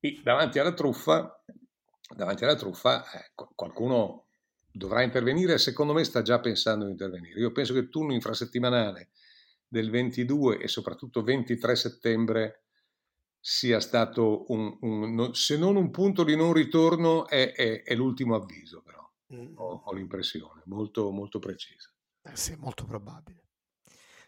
[0.00, 1.42] E davanti alla truffa,
[2.16, 4.26] davanti alla truffa eh, qualcuno
[4.72, 5.58] dovrà intervenire.
[5.58, 7.38] Secondo me sta già pensando di intervenire.
[7.38, 9.10] Io penso che il turno infrasettimanale
[9.72, 12.64] del 22 e soprattutto 23 settembre
[13.40, 18.34] sia stato un, un, se non un punto di non ritorno è, è, è l'ultimo
[18.34, 19.56] avviso però mm.
[19.56, 21.90] ho, ho, l'impressione molto, molto precisa
[22.22, 23.40] eh sì, molto probabile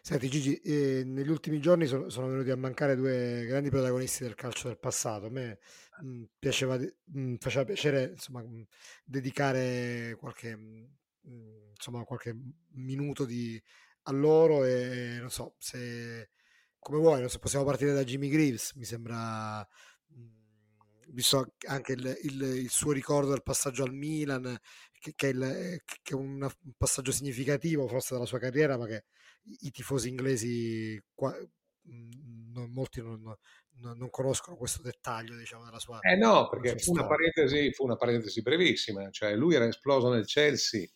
[0.01, 4.35] Senti Gigi, eh, negli ultimi giorni sono, sono, venuti a mancare due grandi protagonisti del
[4.35, 5.25] calcio del passato.
[5.25, 5.57] A me
[6.01, 8.67] mh, mm, piaceva, mh, mm, faceva piacere insomma, mh,
[9.03, 10.59] dedicare qualche,
[11.23, 12.37] insomma, qualche
[12.73, 13.59] minuto di,
[14.07, 16.29] a loro e non so se
[16.85, 19.67] come vuoi, non so, possiamo partire da Jimmy Greaves, mi sembra
[20.07, 24.55] mh, visto anche il, il, il, suo ricordo del passaggio al Milan,
[24.99, 29.05] che, che, è, il, che è un passaggio significativo forse della sua carriera, ma che
[29.45, 31.35] i, i tifosi inglesi qua,
[31.85, 36.91] non, molti non, non, non, conoscono questo dettaglio diciamo, della sua Eh no, perché fu
[36.91, 37.01] una,
[37.73, 40.87] fu una, parentesi, brevissima, cioè lui era esploso nel Chelsea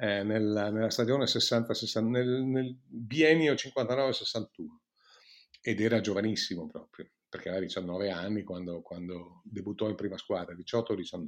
[0.00, 4.46] eh, nella, nella, stagione 60-60, nel, nel biennio 59-61
[5.60, 11.26] ed era giovanissimo proprio, perché aveva 19 anni quando, quando debuttò in prima squadra, 18-19.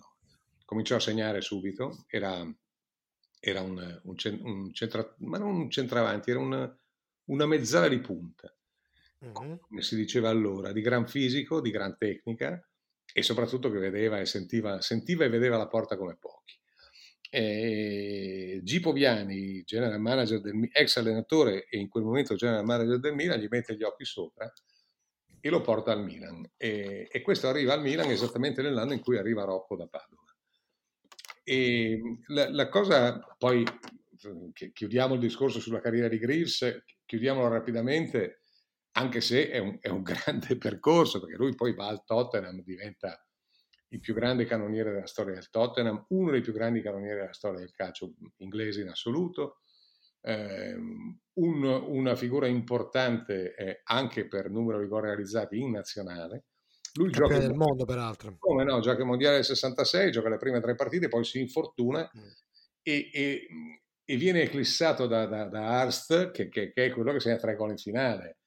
[0.64, 2.42] Cominciò a segnare subito, era,
[3.38, 6.78] era un, un, un centra, ma non un centravanti, era una,
[7.26, 8.50] una mezzala di punta
[9.22, 9.56] mm-hmm.
[9.60, 12.66] come si diceva allora, di gran fisico, di gran tecnica
[13.12, 16.58] e soprattutto che vedeva e sentiva, sentiva e vedeva la porta come pochi.
[17.34, 23.14] E Gipo Viani, general manager del, ex allenatore e in quel momento general manager del
[23.14, 24.52] Milan, gli mette gli occhi sopra
[25.40, 26.46] e lo porta al Milan.
[26.58, 30.36] E, e questo arriva al Milan esattamente nell'anno in cui arriva Rocco da Padova.
[31.42, 33.64] E la, la cosa, poi
[34.74, 38.42] chiudiamo il discorso sulla carriera di Greaves, chiudiamolo rapidamente
[38.92, 43.26] anche se è un, è un, grande percorso, perché lui poi va al Tottenham, diventa
[43.92, 47.60] il più grande cannoniere della storia del Tottenham, uno dei più grandi cannonieri della storia
[47.60, 49.58] del calcio inglese in assoluto,
[50.22, 56.44] eh, un, una figura importante eh, anche per numero di gol realizzati in nazionale.
[56.94, 58.36] Lui Campione gioca del mondo, peraltro.
[58.38, 62.10] Come no, gioca il mondiale del 66, gioca le prime tre partite, poi si infortuna
[62.16, 62.22] mm.
[62.82, 63.46] e, e,
[64.04, 67.56] e, viene eclissato da, da, da Arst, che, che, che, è quello che segna tre
[67.56, 68.38] gol in finale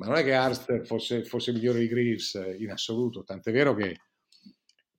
[0.00, 3.94] ma non è che Arst fosse, fosse migliore di Greaves in assoluto, tant'è vero che,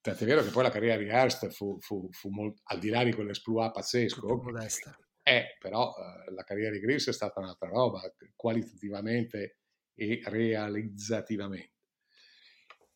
[0.01, 3.03] tant'è vero che poi la carriera di Arst fu, fu, fu molto, al di là
[3.03, 4.41] di quell'esploit pazzesco,
[5.23, 8.01] eh, però eh, la carriera di Greaves è stata un'altra roba,
[8.35, 9.59] qualitativamente
[9.95, 11.69] e realizzativamente.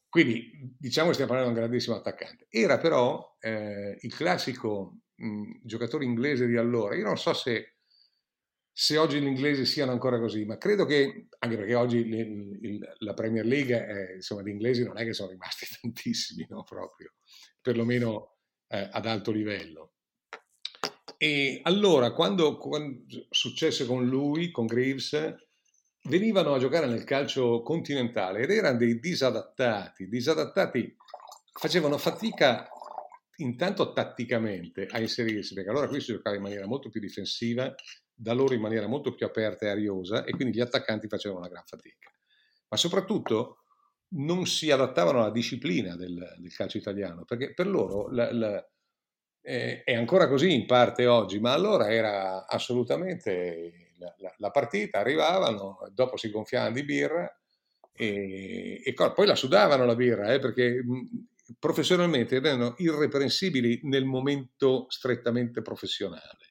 [0.09, 2.47] Quindi diciamo che stiamo parlando di un grandissimo attaccante.
[2.49, 6.95] Era però eh, il classico mh, giocatore inglese di allora.
[6.95, 7.74] Io non so se
[8.77, 12.95] se oggi gli inglesi siano ancora così, ma credo che, anche perché oggi il, il,
[12.97, 17.13] la Premier League, è, insomma, gli inglesi non è che sono rimasti tantissimi, no, proprio,
[17.61, 18.35] perlomeno
[18.67, 19.93] eh, ad alto livello.
[21.15, 25.35] E allora, quando, quando successe con lui, con Greaves,
[26.09, 30.93] venivano a giocare nel calcio continentale ed erano dei disadattati, disadattati
[31.53, 32.67] facevano fatica
[33.37, 37.73] intanto tatticamente a inserirsi, perché allora qui si giocava in maniera molto più difensiva
[38.15, 41.49] da loro in maniera molto più aperta e ariosa e quindi gli attaccanti facevano una
[41.49, 42.09] gran fatica.
[42.69, 43.63] Ma soprattutto
[44.15, 48.69] non si adattavano alla disciplina del, del calcio italiano, perché per loro la, la,
[49.41, 55.79] eh, è ancora così in parte oggi, ma allora era assolutamente la, la partita, arrivavano,
[55.91, 57.39] dopo si gonfiavano di birra
[57.91, 60.81] e, e poi la sudavano la birra, eh, perché
[61.59, 66.44] professionalmente erano irreprensibili nel momento strettamente professionale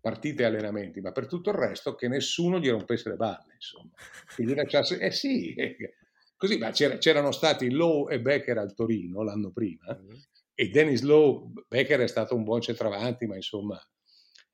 [0.00, 3.90] partite e allenamenti, ma per tutto il resto che nessuno gli rompesse le balle, insomma.
[4.34, 4.98] Che gli lasciasse...
[4.98, 5.96] Eh sì, eh,
[6.36, 10.20] così, ma c'erano stati Lowe e Becker al Torino l'anno prima, mm-hmm.
[10.54, 13.80] e Dennis Lowe, Becker è stato un buon centravanti, ma insomma...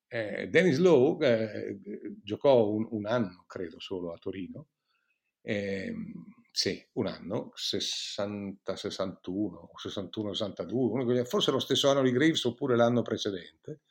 [0.09, 1.81] Eh, Dennis Lowe eh,
[2.23, 4.69] giocò un, un, anno, credo, solo a Torino,
[5.43, 5.93] eh,
[6.51, 13.83] sì, un anno, 60-61 o 61-62, forse lo stesso anno di Graves oppure l'anno precedente,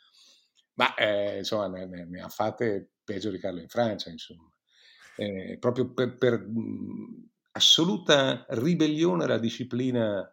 [0.75, 4.49] ma eh, insomma ne, ne, ne, ha fatte peggio di Carlo in Francia, insomma.
[5.17, 10.29] Eh, proprio per, per mh, assoluta ribellione alla disciplina,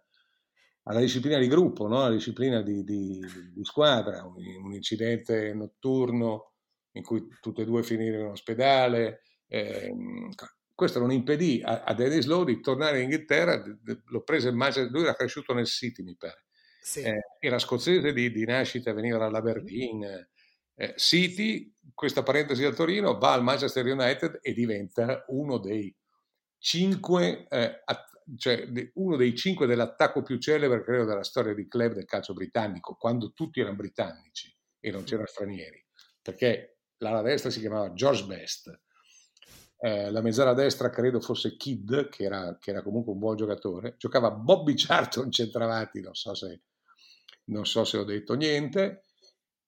[0.85, 2.03] alla disciplina di gruppo, no?
[2.03, 3.21] alla disciplina di, di,
[3.53, 6.55] di squadra, un, un, incidente notturno
[6.93, 9.23] in cui tutte e due finirono in ospedale.
[9.47, 9.95] Eh,
[10.75, 13.63] questo non impedì a, a Dennis Lowe di tornare in Inghilterra,
[14.07, 16.47] l'ho preso in Manchester, lui era cresciuto nel City, mi pare.
[16.83, 17.03] Sì.
[17.03, 20.29] Eh, era scozzese di, di, nascita, veniva dall'Aberdeen,
[20.83, 25.95] eh, City, questa parentesi al Torino, va al Manchester United e diventa uno dei
[26.59, 27.85] cinque, eh,
[28.37, 32.97] cioè uno dei cinque dell'attacco più celebre, credo, della storia di club del calcio britannico,
[32.97, 35.87] quando tutti erano britannici e non c'erano stranieri,
[36.21, 38.81] perché l'ala destra si chiamava George Best,
[39.79, 43.95] eh, la mezzala destra credo fosse Kidd, che era, che era, comunque un buon giocatore,
[43.99, 46.63] giocava Bobby Charlton centravanti, non so se,
[47.45, 49.05] non so se ho detto niente,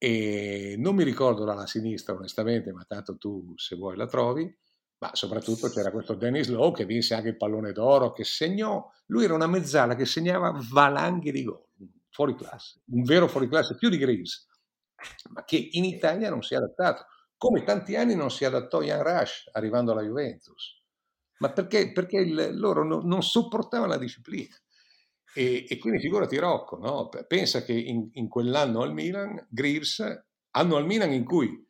[0.04, 4.54] e non mi ricordo dalla sinistra onestamente, ma tanto tu se vuoi la trovi,
[4.98, 9.24] ma soprattutto c'era questo Dennis Lowe che vinse anche il pallone d'oro, che segnò, lui
[9.24, 11.64] era una mezzala che segnava valanghe di gol,
[12.10, 14.46] fuori classe, un vero fuori classe, più di Greaves,
[15.30, 17.06] ma che in Italia non si è adattato,
[17.38, 20.82] come tanti anni non si adattò Ian Rush arrivando alla Juventus,
[21.38, 24.54] ma perché, perché il, loro no, non sopportavano la disciplina.
[25.36, 27.08] E, e, quindi figurati Rocco, no?
[27.26, 30.00] pensa che in, in, quell'anno al Milan, Greaves,
[30.50, 31.60] anno al Milan in cui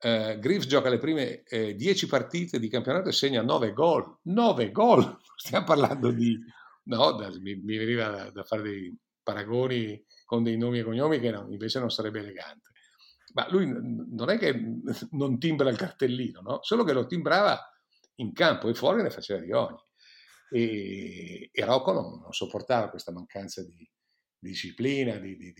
[0.00, 4.20] eh, Greaves gioca le prime 10 eh, partite di campionato e segna 9 gol.
[4.22, 5.18] 9 gol!
[5.36, 6.38] Stiamo parlando di...
[6.84, 11.20] No, da, mi, mi, veniva da, da, fare dei paragoni con dei nomi e cognomi
[11.20, 12.70] che no, invece non sarebbe elegante.
[13.34, 14.58] Ma lui non è che
[15.10, 16.58] non timbra il cartellino, no?
[16.62, 17.60] Solo che lo timbrava
[18.16, 19.76] in campo e fuori ne faceva di ogni
[20.50, 25.52] e, e Rocco non, non, sopportava questa mancanza di, di disciplina, di, di,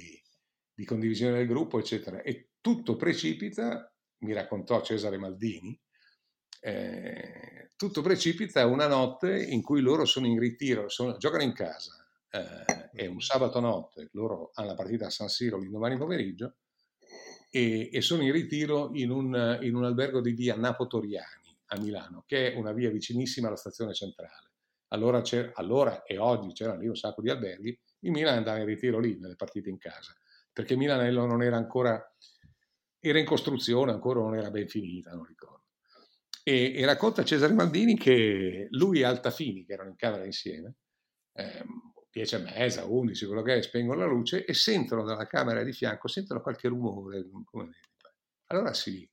[0.75, 2.23] di, condivisione del gruppo, eccetera.
[2.23, 5.79] E tutto precipita, mi raccontò Cesare Maldini,
[6.61, 11.93] eh, tutto precipita una notte in cui loro sono in ritiro, sono, giocano in casa,
[12.31, 16.57] eh, è un sabato notte, loro hanno la partita a San Siro l'indomani pomeriggio
[17.51, 22.25] e, e sono in ritiro in un, in un albergo di via Napotoriani a Milano,
[22.27, 24.48] che è una via vicinissima alla stazione centrale.
[24.89, 25.23] Allora,
[25.55, 29.19] allora, e oggi c'erano lì un sacco di alberghi, il Milan andava in ritiro lì
[29.19, 30.15] nelle partite in casa,
[30.53, 32.01] perché Milanello non era ancora,
[32.99, 35.65] era in costruzione, ancora non era ben finita, non ricordo.
[36.43, 40.77] E, e racconta Cesare Maldini che lui e Altafini, che erano in camera insieme,
[41.35, 41.65] eh,
[42.11, 45.73] 10 e mezza, 11, quello che è, spengono la luce e sentono dalla camera di
[45.73, 47.29] fianco, sentono qualche rumore.
[48.47, 49.09] Allora si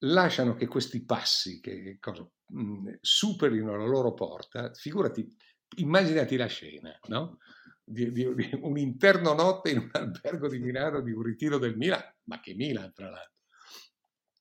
[0.00, 5.26] lasciano che questi passi, che cosa, mh, superino la loro porta, figurati,
[5.76, 7.38] immaginati la scena, no?
[7.84, 11.76] Di, di, di, un interno notte in un albergo di Milano di un ritiro del
[11.76, 13.36] Milan, ma che Milan tra l'altro,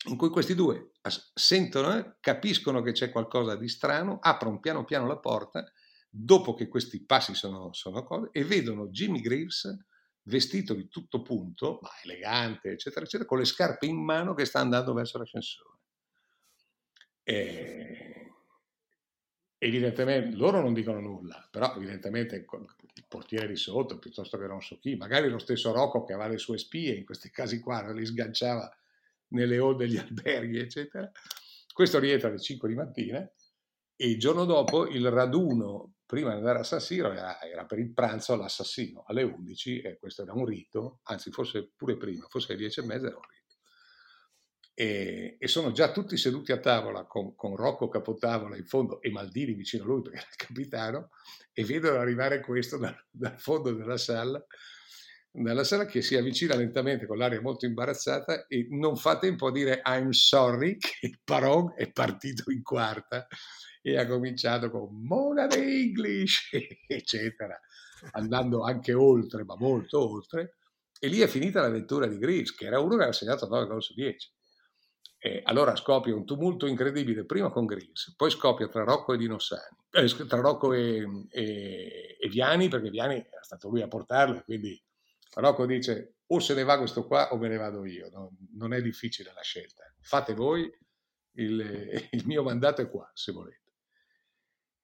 [0.09, 0.91] in cui questi due
[1.33, 5.65] sentono, eh, capiscono che c'è qualcosa di strano, aprono piano piano la porta,
[6.09, 9.77] dopo che questi passi sono, sono cose, e vedono Jimmy Greaves
[10.27, 14.59] vestito di tutto punto, ma elegante, eccetera, eccetera, con le scarpe in mano che sta
[14.59, 15.79] andando verso l'ascensore.
[17.23, 18.31] E
[19.57, 24.77] evidentemente loro non dicono nulla, però evidentemente il portiere di sotto, piuttosto che non so
[24.77, 28.05] chi, magari lo stesso Rocco che aveva le sue spie, in questi casi qua li
[28.05, 28.69] sganciava
[29.29, 31.09] nelle hall degli alberghi, eccetera.
[31.73, 33.19] Questo rientra alle 5 di mattina
[33.95, 37.79] e il giorno dopo il raduno, prima di andare a San Siro, era, era per
[37.79, 42.53] il pranzo all'assassino alle 11 e questo era un rito, anzi forse pure prima, forse
[42.53, 43.35] alle 10 e mezza era un rito.
[44.73, 49.09] E, e, sono già tutti seduti a tavola con, con, Rocco Capotavola in fondo e
[49.09, 51.09] Maldini vicino a lui perché era il capitano
[51.51, 54.41] e vedono arrivare questo dal, dal fondo della sala,
[55.31, 59.51] dalla sala che si avvicina lentamente con l'aria molto imbarazzata e non fa tempo a
[59.51, 63.27] dire I'm sorry che Paron è partito in quarta
[63.91, 66.49] e ha cominciato con Mona de English
[66.87, 67.57] eccetera
[68.11, 70.57] andando anche oltre ma molto oltre
[70.99, 73.81] e lì è finita l'avventura di Greaves che era uno che aveva segnato 9 gol
[73.81, 74.35] su 10
[75.19, 79.75] e allora scoppia un tumulto incredibile, prima con Grills, poi scoppia tra Rocco e Dinossani,
[79.89, 84.79] eh, tra Rocco e, e, e, Viani, perché Viani era stato lui a portarlo, quindi
[85.33, 88.37] Rocco dice o se ne va questo qua o me ne vado io, no?
[88.53, 90.71] non è difficile la scelta, fate voi,
[91.33, 93.66] il, il mio mandato è qua, se volete.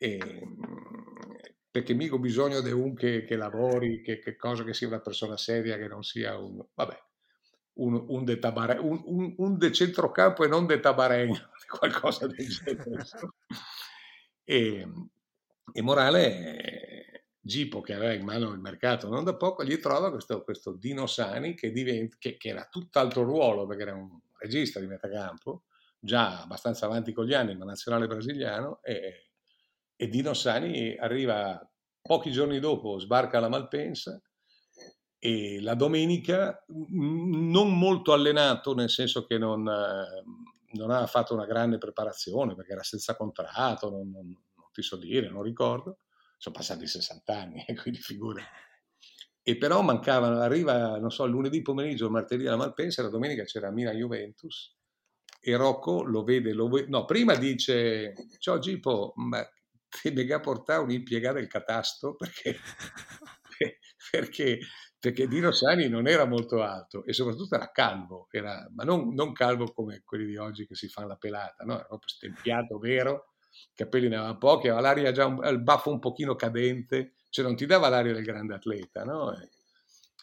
[0.04, 0.20] E,
[1.72, 5.00] perché mica ho bisogno di un che, che lavori, che, che, cosa che sia una
[5.00, 6.62] persona seria, che non sia un...
[6.74, 7.02] Vabbè,
[7.76, 12.48] un, un, de, tabare, un, un, un de centrocampo e non de tabaregno, qualcosa del
[12.50, 13.06] genere.
[14.44, 14.88] e,
[15.72, 20.44] e Morale, Gipo, che aveva in mano il mercato non da poco, gli trova questo,
[20.44, 24.88] questo Dino Sani che, diventa, che, che era tutt'altro ruolo perché era un regista di
[24.88, 25.63] metacampo,
[25.98, 29.33] già abbastanza avanti con gli anni, ma nazionale brasiliano, e,
[30.04, 31.66] e Dino Sani arriva
[32.02, 34.22] pochi giorni dopo, sbarca alla Malpensa
[35.18, 41.78] e la domenica non molto allenato, nel senso che non, non aveva fatto una grande
[41.78, 46.00] preparazione perché era senza contratto, non, non, non, ti so dire, non ricordo,
[46.38, 48.44] sono passati 60 anni, quindi figura.
[49.42, 53.96] E però mancava, arriva, non so, lunedì pomeriggio, martedì alla Malpensa, la domenica c'era Milan
[53.96, 54.76] Juventus
[55.39, 59.42] e Rocco lo vede, lo vede, no, prima dice, ciao Gipo, ma
[60.01, 62.58] ti mega portare un impiegato del catasto perché,
[64.12, 64.60] perché
[65.03, 69.34] perché Dino Sani non era molto alto e soprattutto era calvo, era, ma non, non,
[69.34, 71.73] calvo come quelli di oggi che si fanno la pelata, no?
[71.73, 73.34] era proprio stempiato, vero,
[73.76, 77.57] capelli ne aveva pochi, aveva l'aria già, un, il baffo un pochino cadente, cioè non
[77.57, 79.34] ti dava l'aria del grande atleta, no?
[79.34, 79.49] E,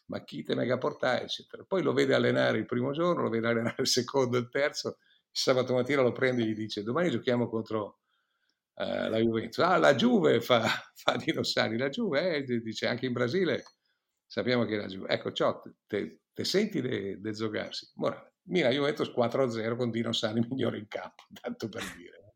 [0.06, 1.62] ma chi te mega portare, eccetera.
[1.68, 5.28] Poi lo vede allenare il primo giorno, lo vede allenare il secondo, il terzo, il
[5.30, 7.98] sabato mattina lo prende e gli dice domani giochiamo contro
[8.80, 9.58] eh, la Juventus.
[9.58, 10.62] Ah, la Juve fa,
[10.94, 13.62] fa Dino Sani, la Juve, eh, dice anche in Brasile
[14.26, 15.04] sappiamo che era giù.
[15.06, 17.90] Ecco, ciò te, te senti de, de giocarsi.
[17.94, 18.28] Morale.
[18.44, 22.34] Milan Juventus 4-0 con Dino Sani migliore in campo, tanto per dire.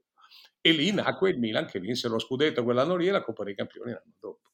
[0.60, 3.54] E lì nacque il Milan che vinse lo scudetto quell'anno lì e la Coppa dei
[3.54, 4.50] Campioni l'anno dopo.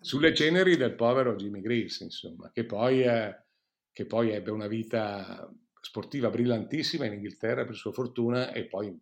[0.00, 3.44] sulle ceneri del povero Jimmy Greaves, insomma, che poi, eh,
[3.92, 5.50] che poi ebbe una vita
[5.80, 8.98] sportiva brillantissima in Inghilterra per sua fortuna e poi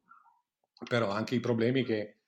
[0.87, 2.19] però anche i problemi che,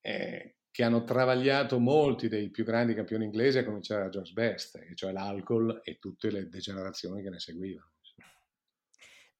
[0.00, 4.94] eh, che hanno travagliato molti dei più grandi campioni inglesi, a cominciare da George Best,
[4.94, 7.92] cioè l'alcol e tutte le degenerazioni che ne seguivano.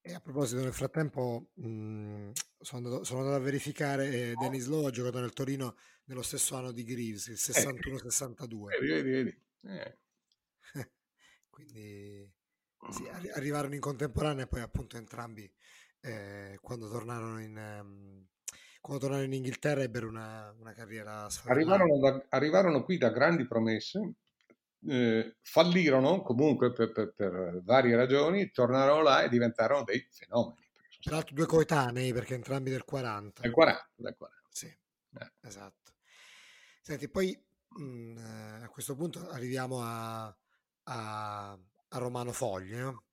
[0.00, 4.66] E a proposito, nel frattempo mh, mhmm, sono, andato, sono, andato, a verificare e Dennis
[4.66, 8.74] Lowe ha giocato nel Torino nello stesso anno di Greaves, il 61-62.
[8.74, 9.42] Eh, vedi, vedi.
[9.64, 9.98] Eh.
[11.50, 12.32] Quindi
[12.90, 15.52] sì, arri- arrivarono in contemporanea e poi appunto entrambi
[16.08, 17.56] eh, quando tornarono in...
[17.56, 18.26] Um,
[18.80, 24.14] quando tornarono in Inghilterra ebbero una, una carriera arrivarono, arrivarono qui da grandi promesse
[24.86, 30.66] eh, fallirono comunque per, per, per, varie ragioni, tornarono là e diventarono dei fenomeni.
[31.02, 33.42] Peraltro due coetanei perché entrambi del 40.
[33.42, 34.42] Del 40, del 40.
[34.48, 35.32] Sì, eh.
[35.42, 35.92] esatto.
[36.82, 37.38] Senti, poi
[37.68, 40.26] mh, mm, eh, a questo punto arriviamo a,
[40.84, 43.04] a, a Romano Fogli, no?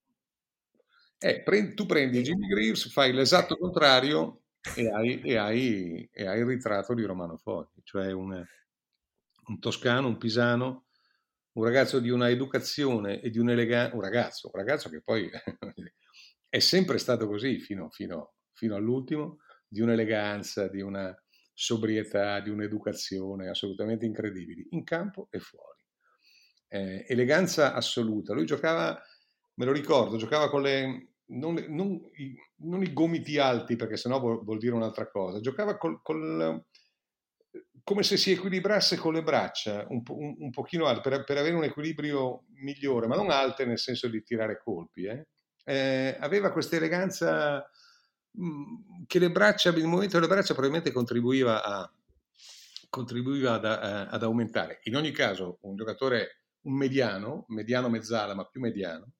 [1.17, 4.43] Eh, prendi, tu prendi Jimmy Greaves, fai l'esatto contrario
[4.75, 8.43] e hai, e hai, e hai il ritratto di Romano Fogli, cioè un,
[9.47, 10.85] un toscano, un pisano
[11.55, 15.29] un ragazzo di una educazione e di un'eleganza, un ragazzo, un ragazzo che poi
[16.49, 21.15] è sempre stato così fino, fino, fino all'ultimo, di un'eleganza, di una
[21.53, 25.79] sobrietà, di un'educazione assolutamente incredibili, in campo e fuori.
[26.67, 28.33] Eh, eleganza assoluta.
[28.33, 29.01] Lui giocava,
[29.55, 31.09] me lo ricordo, giocava con le...
[31.27, 35.75] Non, non, i, non i gomiti alti, perché sennò vuol, vuol dire un'altra cosa, giocava
[35.75, 36.63] col, col
[37.85, 41.55] come se si equilibrasse con le braccia un, un, un pochino alte per, per, avere
[41.55, 45.03] un equilibrio migliore, ma non alte nel senso di tirare colpi.
[45.05, 45.27] Eh?
[45.63, 47.63] Eh, aveva questa eleganza
[48.31, 51.93] mh, mm, che le braccia, il movimento delle braccia probabilmente contribuiva, a,
[52.89, 54.79] contribuiva ad, a, ad, aumentare.
[54.85, 59.11] In ogni caso, un giocatore, un mediano, mediano mezzala, ma più mediano,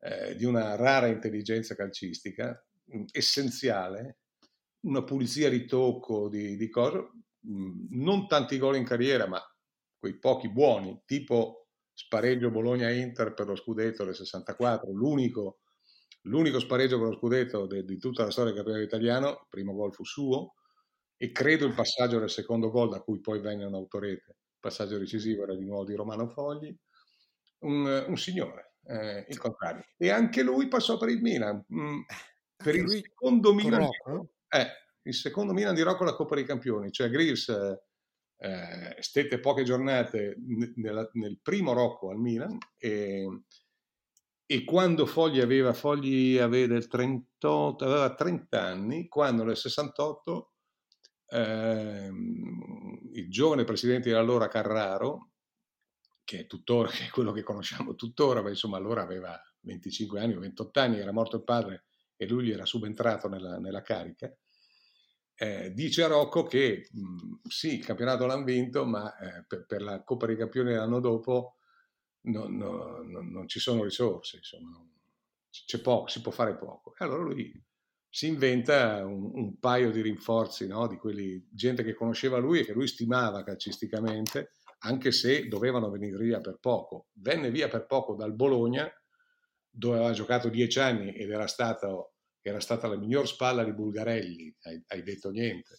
[0.00, 4.18] eh, di una rara intelligenza calcistica, mh, mm, essenziale,
[4.80, 7.10] una pulizia di tocco, di, di cose,
[7.42, 9.40] Mhmm, non tanti gol in carriera, ma
[9.98, 15.60] quei pochi buoni, tipo spareggio Bologna-Inter per lo scudetto del 64, l'unico,
[16.22, 19.74] l'unico spareggio per lo scudetto de, di tutta la storia del campionato italiano, il primo
[19.74, 20.54] gol fu suo,
[21.16, 25.42] e credo il passaggio del secondo gol, da cui poi venne un'autorete, il passaggio decisivo
[25.42, 26.74] era di nuovo di Romano Fogli,
[27.60, 29.84] un, un signore, eh, il contrario.
[29.96, 32.00] E anche lui passò per il Milan, mm,
[32.56, 33.88] per il secondo Milan.
[34.48, 34.66] Eh,
[35.02, 37.48] il secondo Milan di Rocco la Coppa dei Campioni, cioè Greaves
[38.42, 40.36] eh, stette poche giornate
[40.76, 43.42] nella, nel primo Rocco al Milan e,
[44.46, 50.52] e quando Fogli aveva, Fogli aveva, 38, aveva 30 anni, quando nel 68
[51.28, 52.10] eh,
[53.12, 55.29] il giovane presidente dell'allora Carraro,
[56.30, 60.36] che è tuttora che è quello che conosciamo tuttora, ma insomma allora aveva 25 anni
[60.36, 64.32] o 28 anni, era morto il padre e lui gli era subentrato nella, nella carica,
[65.34, 69.82] eh, dice a Rocco che mh, sì, il campionato l'hanno vinto, ma eh, per, per,
[69.82, 71.56] la Coppa dei Campioni l'anno dopo
[72.26, 74.86] no, no, no, non ci sono risorse, insomma,
[75.48, 76.94] c'è poco, si può fare poco.
[76.96, 77.60] E allora lui
[78.08, 80.86] si inventa un, un paio di rinforzi, no?
[80.86, 84.52] di quelli, gente che conosceva lui e che lui stimava calcisticamente,
[84.82, 87.08] anche se dovevano venire via per poco.
[87.12, 88.90] Venne via per poco dal Bologna,
[89.68, 94.54] dove aveva giocato dieci anni ed era stato era stata la miglior spalla di Bulgarelli,
[94.62, 95.76] hai, hai detto niente,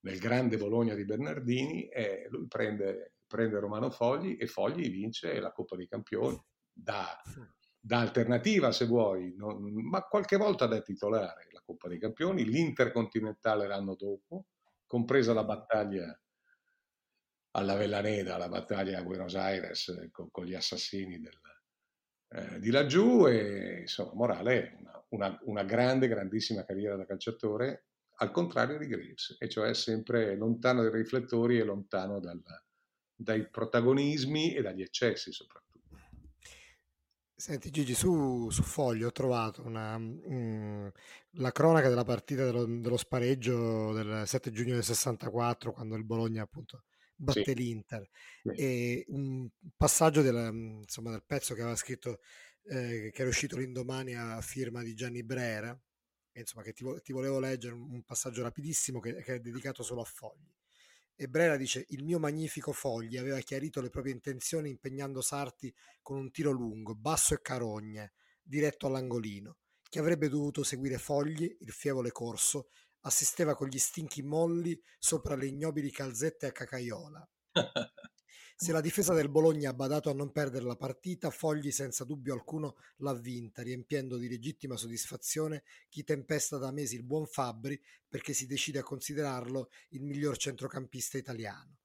[0.00, 5.52] nel grande Bologna di Bernardini, e lui prende, prende Romano Fogli e Fogli vince la
[5.52, 6.38] Coppa dei Campioni
[6.70, 7.18] da,
[7.80, 13.66] da alternativa se vuoi, non, ma qualche volta da titolare la Coppa dei Campioni, l'Intercontinentale
[13.66, 14.46] l'anno dopo,
[14.86, 16.18] compresa la battaglia
[17.56, 21.38] alla Vellaneda, la battaglia a Buenos Aires con, con gli assassini del,
[22.30, 27.86] eh, di laggiù e insomma morale una, una, una, grande grandissima carriera da calciatore
[28.16, 32.42] al contrario di Graves e cioè sempre lontano dai riflettori e lontano dal,
[33.14, 35.62] dai protagonismi e dagli eccessi soprattutto.
[37.36, 40.90] Senti Gigi, su, su Foglio ho trovato una, um,
[41.32, 46.42] la cronaca della partita dello, dello, spareggio del 7 giugno del 64 quando il Bologna
[46.42, 46.84] appunto
[47.14, 47.54] batte sì.
[47.54, 48.08] l'Inter.
[48.42, 48.48] Sì.
[48.50, 52.20] E un passaggio della, mhmm, insomma, del pezzo che aveva scritto,
[52.64, 55.78] eh, che era uscito l'indomani a firma di Gianni Brera,
[56.32, 60.00] e, insomma, che ti, ti, volevo leggere un passaggio rapidissimo che, che, è dedicato solo
[60.00, 60.52] a Fogli.
[61.14, 66.16] E Brera dice: Il mio magnifico Fogli aveva chiarito le proprie intenzioni impegnando Sarti con
[66.16, 69.58] un tiro lungo, basso e carogne, diretto all'angolino.
[69.88, 72.70] Chi avrebbe dovuto seguire Fogli, il fievole corso,
[73.04, 77.28] assisteva con gli stinchi molli sopra le ignobili calzette a cacaiola.
[78.56, 82.34] Se la difesa del Bologna ha badato a non perdere la partita, Fogli senza dubbio
[82.34, 88.32] alcuno l'ha vinta, riempiendo di legittima soddisfazione chi tempesta da mesi il buon Fabbri perché
[88.32, 91.78] si decide a considerarlo il miglior centrocampista italiano.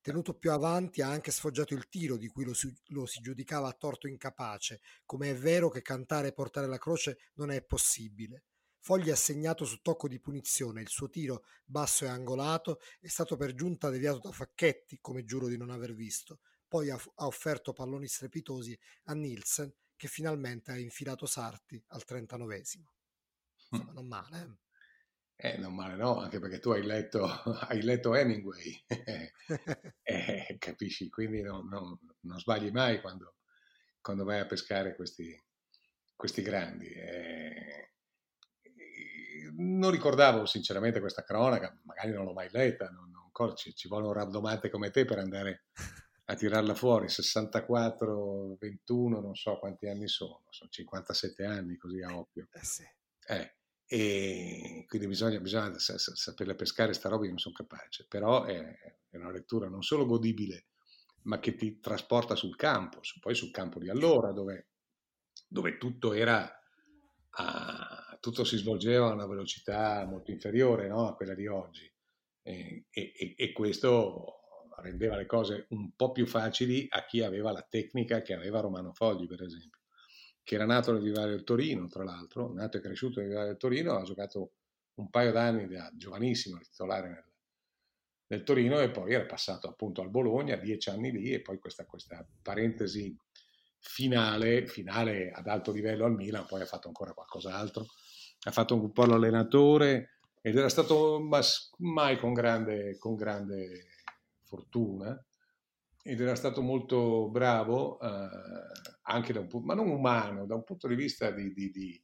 [0.00, 3.68] Tenuto più avanti ha anche sfoggiato il tiro di cui lo si, lo si giudicava
[3.68, 8.44] a torto incapace, come è vero che cantare e portare la croce non è possibile.
[8.86, 13.34] Fogli ha segnato su tocco di punizione, il suo tiro basso e angolato è stato
[13.34, 16.38] per giunta deviato da Facchetti, come giuro di non aver visto.
[16.68, 22.84] Poi ha, ha offerto palloni strepitosi a Nielsen, che finalmente ha infilato Sarti al 39esimo.
[23.56, 24.60] Insomma, non male,
[25.34, 25.48] eh?
[25.48, 27.24] Eh, non male no, anche perché tu hai letto,
[27.66, 28.84] hai letto Hemingway,
[30.00, 31.10] eh, capisci?
[31.10, 33.34] Quindi non, non, non, sbagli mai quando,
[34.00, 35.36] quando vai a pescare questi,
[36.14, 36.86] questi grandi.
[36.86, 37.90] Eh,
[39.56, 44.06] non ricordavo sinceramente questa cronaca, magari non l'ho mai letta, non, non, ci, ci vuole
[44.06, 45.66] un rabdomante come te per andare
[46.28, 52.16] a tirarla fuori, 64, 21, non so quanti anni sono, sono 57 anni così a
[52.16, 52.48] occhio.
[52.50, 52.84] Eh sì.
[53.28, 53.56] Eh,
[53.88, 58.58] e quindi bisogna, bisogna saperla pescare sta roba, io non sono capace, però è,
[59.10, 60.66] è, una lettura non solo godibile,
[61.22, 64.70] ma che ti trasporta sul campo, poi sul campo di allora, dove,
[65.46, 66.60] dove tutto era
[67.30, 67.95] a,
[68.26, 71.06] tutto si svolgeva a una velocità molto inferiore no?
[71.06, 71.88] a quella di oggi
[72.42, 74.40] e, e, e, questo
[74.78, 78.92] rendeva le cose un po' più facili a chi aveva la tecnica che aveva Romano
[78.92, 79.82] Fogli per esempio
[80.42, 83.60] che era nato nel Vivario del Torino tra l'altro nato e cresciuto nel Vivario del
[83.60, 84.54] Torino ha giocato
[84.94, 87.24] un paio d'anni da giovanissimo titolare nel,
[88.26, 91.84] nel Torino e poi era passato appunto al Bologna dieci anni lì e poi questa,
[91.86, 93.16] questa parentesi
[93.78, 97.86] finale, finale ad alto livello al Milan, poi ha fatto ancora qualcos'altro,
[98.46, 101.20] ha fatto un po' l'allenatore ed era stato
[101.78, 103.88] mai con grande, con grande
[104.44, 105.20] fortuna
[106.00, 108.28] ed era stato molto bravo eh,
[109.02, 112.00] anche da un punto, ma non umano, da un punto di vista di, di, di,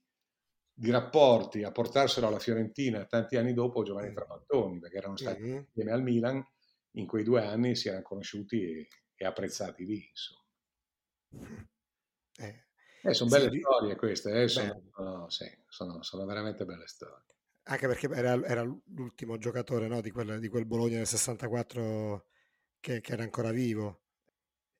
[0.72, 4.14] di, rapporti, a portarselo alla Fiorentina tanti anni dopo Giovanni mm.
[4.14, 5.56] Trapattoni, perché erano stati mm-hmm.
[5.58, 6.44] insieme al Milan,
[6.96, 10.04] in quei due anni si erano conosciuti e, e apprezzati lì.
[11.30, 11.68] Insomma.
[12.38, 12.66] Eh,
[13.02, 17.24] eh, sono belle sì, storie queste, eh, sono, no, sì, sono, sono, veramente belle storie.
[17.64, 22.26] Anche perché era, era l'ultimo giocatore no, di, quel, di, quel, Bologna del 64
[22.78, 24.02] che, che era ancora vivo.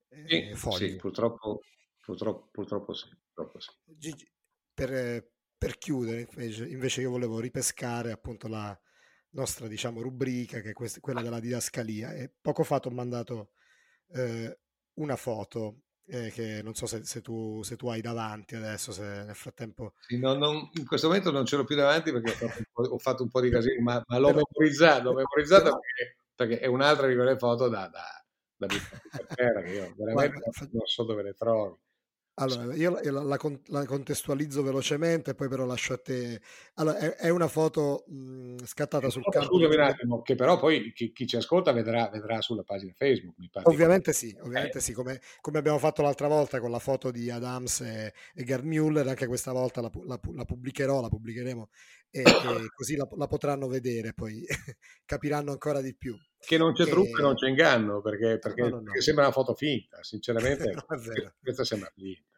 [0.09, 1.61] Eh, sì, sì, purtroppo,
[2.01, 3.70] purtroppo, purtroppo, sì, purtroppo sì.
[3.85, 4.31] Gigi,
[4.73, 8.79] per, per, chiudere, invece, io volevo ripescare appunto la
[9.31, 12.14] nostra diciamo, rubrica, che è questa, quella della didascalia.
[12.14, 13.53] E poco fa ti ho mandato
[14.12, 14.61] eh,
[14.95, 19.03] una foto eh, che non so se, se, tu, se, tu, hai davanti adesso, se
[19.03, 19.94] nel frattempo...
[20.00, 22.98] Sì, no, non, in questo momento non ce l'ho più davanti perché ho fatto, ho
[22.98, 27.07] fatto un po' di casino, ma, ma l'ho memorizzato, l'ho memorizzato perché, perché, è un'altra
[27.07, 28.24] di quelle foto da, da,
[28.57, 28.66] da
[29.34, 30.40] terra che io veramente
[30.72, 31.76] non so dove le trovi.
[32.35, 36.41] Allora, io la, la, la, contestualizzo velocemente, poi però lascio a te.
[36.74, 39.49] Allora, è, è una foto mh, scattata sul campo.
[39.49, 43.37] Scusami un attimo, che però poi chi, chi ci ascolta vedrà, vedrà, sulla pagina Facebook.
[43.37, 43.68] Mi pare.
[43.68, 44.80] Ovviamente sì, ovviamente eh.
[44.80, 48.64] sì, come, come, abbiamo fatto l'altra volta con la foto di Adams e, e Gerd
[48.64, 51.68] Müller, anche questa volta la, la pubblicherò, la pubblicheremo
[52.11, 52.22] e, e
[52.74, 54.43] così la, potranno vedere, poi
[55.05, 56.16] capiranno ancora di più.
[56.45, 56.86] Che non c'è e...
[56.86, 58.82] trucco e non c'è inganno, perché, perché, no, no, no.
[58.82, 60.74] perché, sembra una foto finta, sinceramente.
[61.40, 62.28] questa sembra finta.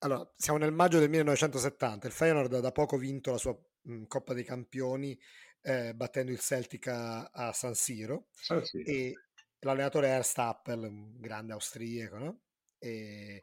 [0.00, 4.04] Allora, siamo nel maggio del 1970, il Feyenoord ha da poco vinto la sua mh,
[4.04, 5.18] Coppa dei Campioni
[5.62, 9.14] eh, battendo il Celtic a, a San, Siro, San Siro e
[9.60, 12.40] l'allenatore è Ernst Appel, un grande austriaco, no?
[12.78, 13.40] e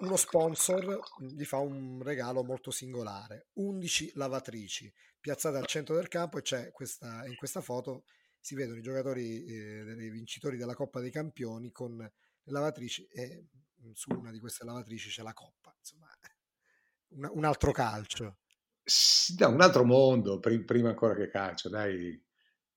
[0.00, 6.36] uno sponsor gli fa un regalo molto singolare, 11 lavatrici piazzate al centro del campo
[6.36, 8.04] e c'è questa, in questa foto
[8.44, 12.12] si vedono i giocatori, eh, i vincitori della Coppa dei Campioni con le
[12.52, 13.46] lavatrici e
[13.82, 16.06] mm, su una di queste lavatrici c'è la Coppa, insomma,
[17.16, 18.40] un, un altro calcio.
[18.82, 22.22] Sì, no, un altro mondo, prima ancora che calcio, dai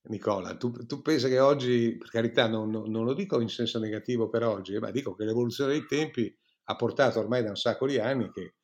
[0.04, 0.56] Nicola.
[0.56, 4.44] Tu, tu pensi che oggi, per carità, non, non, lo dico in senso negativo per
[4.44, 6.34] oggi, ma dico che l'evoluzione dei tempi
[6.70, 8.56] ha portato ormai da un sacco di anni che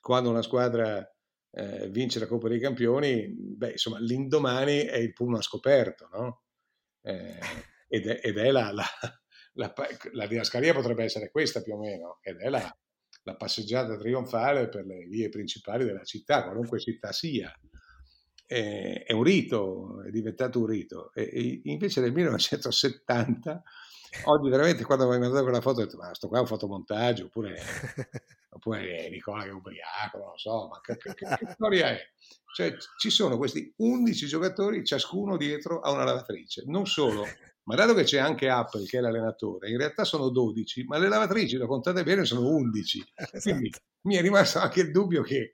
[0.00, 1.06] quando una squadra
[1.50, 6.40] eh, vince la Coppa dei Campioni, beh, insomma, l'indomani è il pullman scoperto, no?
[7.06, 7.38] Eh,
[7.88, 8.84] ed è, ed è la, la,
[9.54, 9.72] la,
[10.12, 12.76] la, didascalia potrebbe essere questa più o meno, ed è la,
[13.36, 17.52] passeggiata trionfale per le vie principali della città, qualunque città sia.
[18.44, 21.12] È, è un rito, è diventato un rito.
[21.12, 23.62] E, e invece nel 1970
[24.24, 26.46] oggi veramente quando mi hai mandato quella foto ho detto ma sto qua è un
[26.46, 27.60] fotomontaggio oppure,
[28.56, 32.00] oppure Nicola che è ubriaco non lo so ma che, che, che storia è
[32.54, 37.24] cioè ci sono questi 11 giocatori ciascuno dietro a una lavatrice non solo
[37.66, 41.08] ma dato che c'è anche Apple che è l'allenatore, in realtà sono 12, ma le
[41.08, 43.04] lavatrici, lo contate bene, sono 11.
[43.16, 43.40] Esatto.
[43.42, 43.70] Quindi
[44.02, 45.50] mi è rimasto anche il dubbio che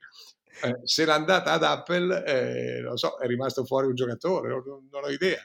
[0.62, 4.62] eh, se l'è andata ad Apple, eh, non so, è rimasto fuori un giocatore, non,
[4.90, 5.40] non ho idea.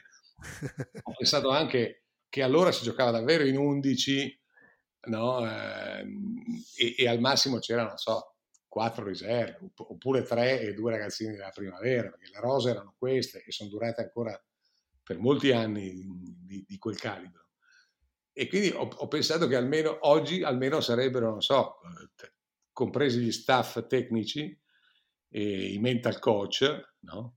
[1.02, 4.37] Ho pensato anche che allora si giocava davvero in 11,
[5.08, 5.46] no?
[5.46, 6.06] Eh,
[6.76, 8.36] e, e, al massimo c'erano, non so,
[8.68, 13.50] quattro riserve, oppure tre e due ragazzini della primavera, perché le rose erano queste e
[13.50, 14.40] sono durate ancora
[15.02, 16.04] per molti anni
[16.44, 17.46] di, di quel calibro.
[18.32, 21.78] E quindi ho, ho, pensato che almeno oggi almeno sarebbero, non so,
[22.72, 24.56] compresi gli staff tecnici
[25.30, 27.34] e i mental coach, no?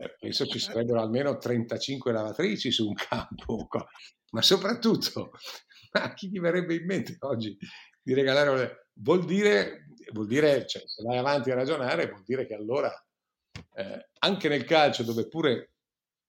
[0.00, 3.68] Eh, penso ci sarebbero almeno 35 lavatrici su un campo,
[4.32, 5.30] ma soprattutto,
[5.92, 7.56] a chi gli verrebbe in mente oggi
[8.02, 8.90] di regalare?
[8.94, 12.92] Vuol dire, vuol dire cioè, se vai avanti a ragionare, vuol dire che allora,
[13.74, 15.72] eh, anche nel calcio, dove pure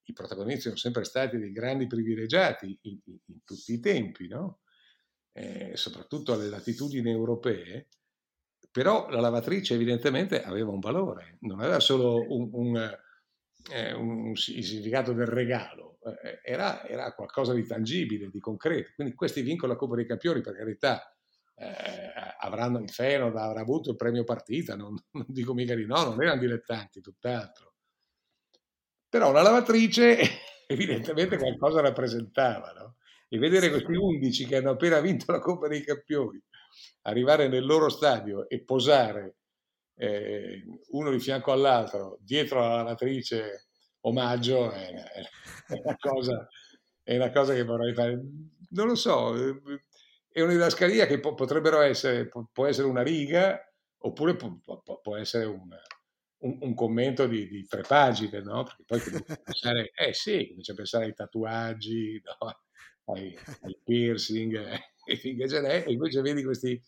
[0.03, 4.59] i protagonisti sono sempre stati dei grandi privilegiati in, in, in tutti i tempi, no?
[5.33, 7.87] eh, soprattutto alle latitudini europee,
[8.71, 12.97] però la lavatrice evidentemente aveva un valore, non aveva solo un, un,
[13.71, 18.91] eh, un significato del regalo, eh, era, era, qualcosa di tangibile, di concreto.
[18.95, 21.13] Quindi questi vincono la Coppa dei Campioni, per carità,
[21.55, 26.03] eh, avranno il Fenod, avrà avuto il premio partita, non, non, dico mica di no,
[26.03, 27.73] non erano dilettanti, tutt'altro.
[29.09, 30.19] Però la lavatrice
[30.67, 32.95] evidentemente qualcosa rappresentava, no?
[33.27, 36.41] E vedere questi 11 che hanno appena vinto la Coppa dei Campioni
[37.03, 39.38] arrivare nel loro stadio e posare
[40.01, 43.67] eh, uno di fianco all'altro dietro alla lavatrice
[44.01, 46.47] omaggio è, è, una cosa,
[47.03, 48.17] è, una cosa, che vorrei fare.
[48.69, 49.35] Non lo so,
[50.31, 53.61] è una didascalia che po- potrebbero essere, può essere una riga
[53.97, 54.57] oppure può,
[55.01, 55.67] può essere un,
[56.43, 58.63] un, un, commento di, di, tre pagine, no?
[58.63, 63.13] Perché poi comincia a pensare, eh sì, comincia a pensare ai tatuaggi, no?
[63.13, 66.81] ai, ai piercing, eh, e finché ce n'è, e invece vedi questi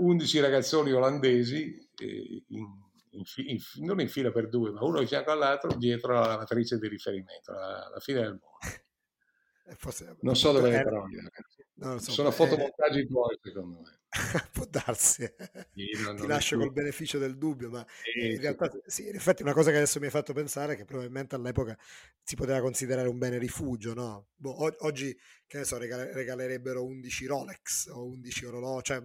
[0.00, 2.66] 11 ragazzoni olandesi, eh, in,
[3.10, 6.78] in, in, non in fila per due, ma uno di fianco all'altro, dietro la lavatrice
[6.78, 8.48] di riferimento, alla, alla fine del mondo.
[9.70, 10.82] Eh, forse, non so dove le
[11.80, 12.00] trovi.
[12.00, 13.98] So, Sono fotomontaggi tuoi, secondo me.
[14.52, 15.24] Può darsi,
[15.72, 19.14] sì, non, ti non lascio col beneficio del dubbio, ma sì, in realtà sì, in
[19.14, 21.78] effetti una cosa che adesso mi hai fatto pensare è che probabilmente all'epoca
[22.20, 24.26] si poteva considerare un bene rifugio, no?
[24.34, 25.16] Boh, oggi,
[25.46, 29.00] che ne so, regalerebbero 11 Rolex o 11 orologi, cioè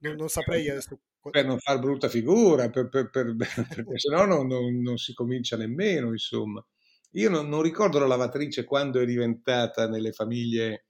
[0.00, 0.98] non, non, saprei adesso...
[1.30, 5.56] Per non far brutta figura, per, per, per, perché se no non, non si comincia
[5.56, 6.64] nemmeno, insomma.
[7.12, 10.86] Io non, ricordo la lavatrice quando è diventata nelle famiglie,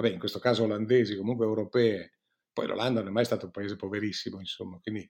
[0.00, 2.18] vabbè, in questo caso olandesi, comunque europee,
[2.52, 5.08] poi l'Olanda non è mai stato un paese poverissimo, insomma, quindi,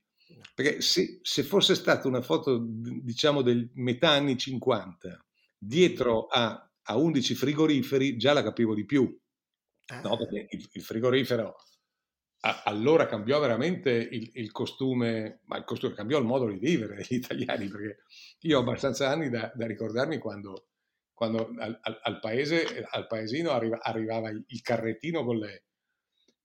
[0.55, 5.24] perché se, se fosse stata una foto, diciamo, del metà anni 50,
[5.59, 9.03] dietro a, a 11 frigoriferi, già la capivo di più,
[10.03, 10.12] no?
[10.12, 10.16] Ah.
[10.16, 11.57] Perché il, il frigorifero
[12.41, 16.97] a, allora cambiò veramente il, il, costume, ma il costume cambiò il modo di vivere
[16.97, 17.99] degli italiani, perché
[18.41, 20.68] io ho abbastanza anni da, da ricordarmi quando,
[21.20, 25.64] quando al, al, paese, al paesino arriva, arrivava il carrettino con le,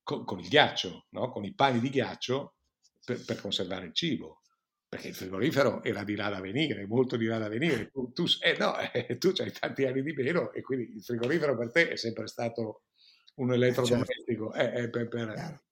[0.02, 1.30] con, con il ghiaccio, no?
[1.30, 2.56] con i pani di ghiaccio
[3.02, 4.42] per, per, conservare il cibo.
[4.86, 7.88] Perché il frigorifero era di là da venire, molto di là da venire.
[7.90, 11.56] Tu, tu eh, no, eh, tu hai tanti anni di meno e quindi il frigorifero
[11.56, 12.82] per te è sempre stato
[13.36, 13.64] un eh, certo.
[13.64, 14.52] elettrodomestico.
[14.52, 14.78] Certo.
[14.78, 15.62] Eh, per, per,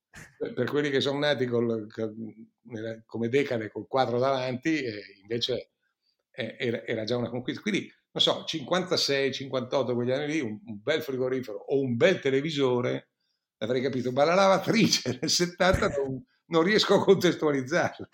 [0.55, 1.86] per, quelli che sono nati col,
[3.05, 5.72] come decade col quadro davanti, eh, invece
[6.30, 7.61] era, era, già una conquista.
[7.61, 12.21] Quindi, non so, 56, 58, quegli anni lì, un, un bel frigorifero o un bel
[12.21, 13.09] televisore
[13.59, 18.09] avrei capito, ma la lavatrice nel 70 non, non riesco a contestualizzarla.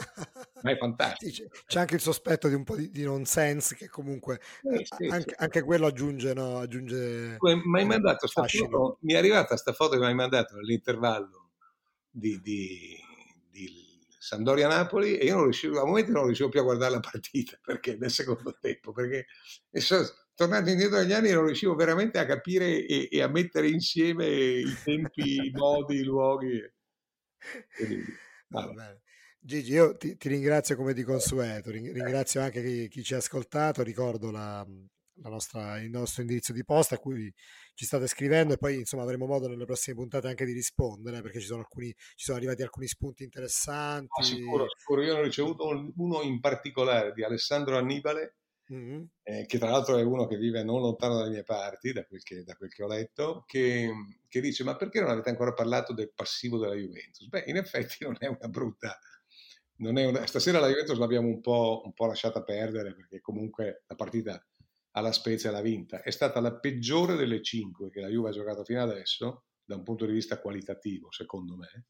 [0.62, 1.50] ma è fantastico.
[1.66, 5.34] C'è anche il sospetto di un po' di, di nonsense che comunque eh, sì, anche,
[5.36, 5.42] sì.
[5.42, 9.92] anche, quello aggiunge, no, aggiunge mi hai mandato sta foto, mi è arrivata questa foto
[9.92, 11.50] che mi hai mandato all'intervallo
[12.08, 12.96] di, di,
[13.50, 13.85] di
[14.26, 17.56] Sampdoria Napoli e io non riuscivo, a momenti non riuscivo più a guardare la partita
[17.62, 19.26] perché nel secondo tempo, perché
[20.34, 24.76] tornando indietro negli anni non riuscivo veramente a capire e, e a mettere insieme i
[24.82, 26.60] tempi, i modi, i luoghi.
[27.76, 28.04] Quindi,
[29.38, 33.84] Gigi, io ti, ti, ringrazio come di consueto, ringrazio anche chi, chi ci ha ascoltato,
[33.84, 34.66] ricordo la,
[35.22, 37.32] la nostra, il nostro indirizzo di posta a cui
[37.76, 41.40] ci state scrivendo e poi insomma avremo modo nelle prossime puntate anche di rispondere perché
[41.40, 44.08] ci sono, alcuni, ci sono arrivati alcuni spunti interessanti.
[44.18, 48.36] Ah, sicuro, sicuro, io ne ho ricevuto uno in particolare di Alessandro Annibale
[48.72, 49.04] Mm-hmm.
[49.22, 52.24] Eh, che tra l'altro è uno che vive non lontano dalle mie parti, da quel
[52.24, 53.88] che, da quel che ho letto, che,
[54.26, 57.28] che, dice ma perché non avete ancora parlato del passivo della Juventus?
[57.28, 58.98] Beh, in effetti non è una brutta...
[59.78, 60.26] Non è una...
[60.26, 64.44] Stasera la Juventus l'abbiamo un po', un po' lasciata perdere perché comunque la partita
[64.96, 66.02] alla Spezia l'ha vinta.
[66.02, 69.82] È stata la peggiore delle cinque che la Juve ha giocato fino adesso, da un
[69.82, 71.86] punto di vista qualitativo, secondo me,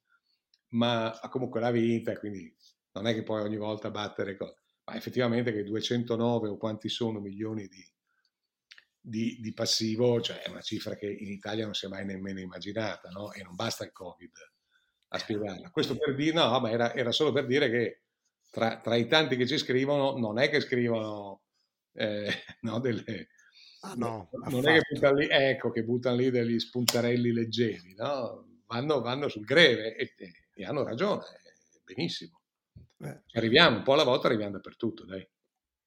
[0.71, 2.55] ma comunque l'ha vinta quindi
[2.93, 4.63] non è che poi ogni volta battere cose.
[4.85, 7.85] Ma effettivamente che 209 o quanti sono milioni di,
[8.99, 12.41] di, di, passivo, cioè è una cifra che in Italia non si è mai nemmeno
[12.41, 13.33] immaginata, no?
[13.33, 14.33] E non basta il Covid
[15.09, 15.71] a spiegarla.
[15.71, 18.03] Questo per dire, no, ma era, era solo per dire che
[18.51, 21.46] tra, tra, i tanti che ci scrivono, non è che scrivono
[21.97, 22.31] eh,
[22.63, 23.29] no, delle...
[23.81, 28.63] Ah, no, non è che buttano lì, ecco, che buttano lì degli spuntarelli leggeri, no?
[28.67, 31.23] Vanno, vanno sul greve e, e, e hanno ragione,
[31.85, 32.41] benissimo.
[32.99, 33.23] Eh.
[33.33, 35.27] Arriviamo un po' alla volta, arriviamo dappertutto, dai.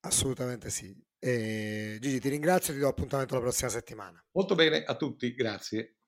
[0.02, 0.96] Assolutamente sì.
[1.18, 4.24] E, Gigi, ti ringrazio e ti do appuntamento la prossima settimana.
[4.32, 5.99] Molto bene, a tutti, grazie.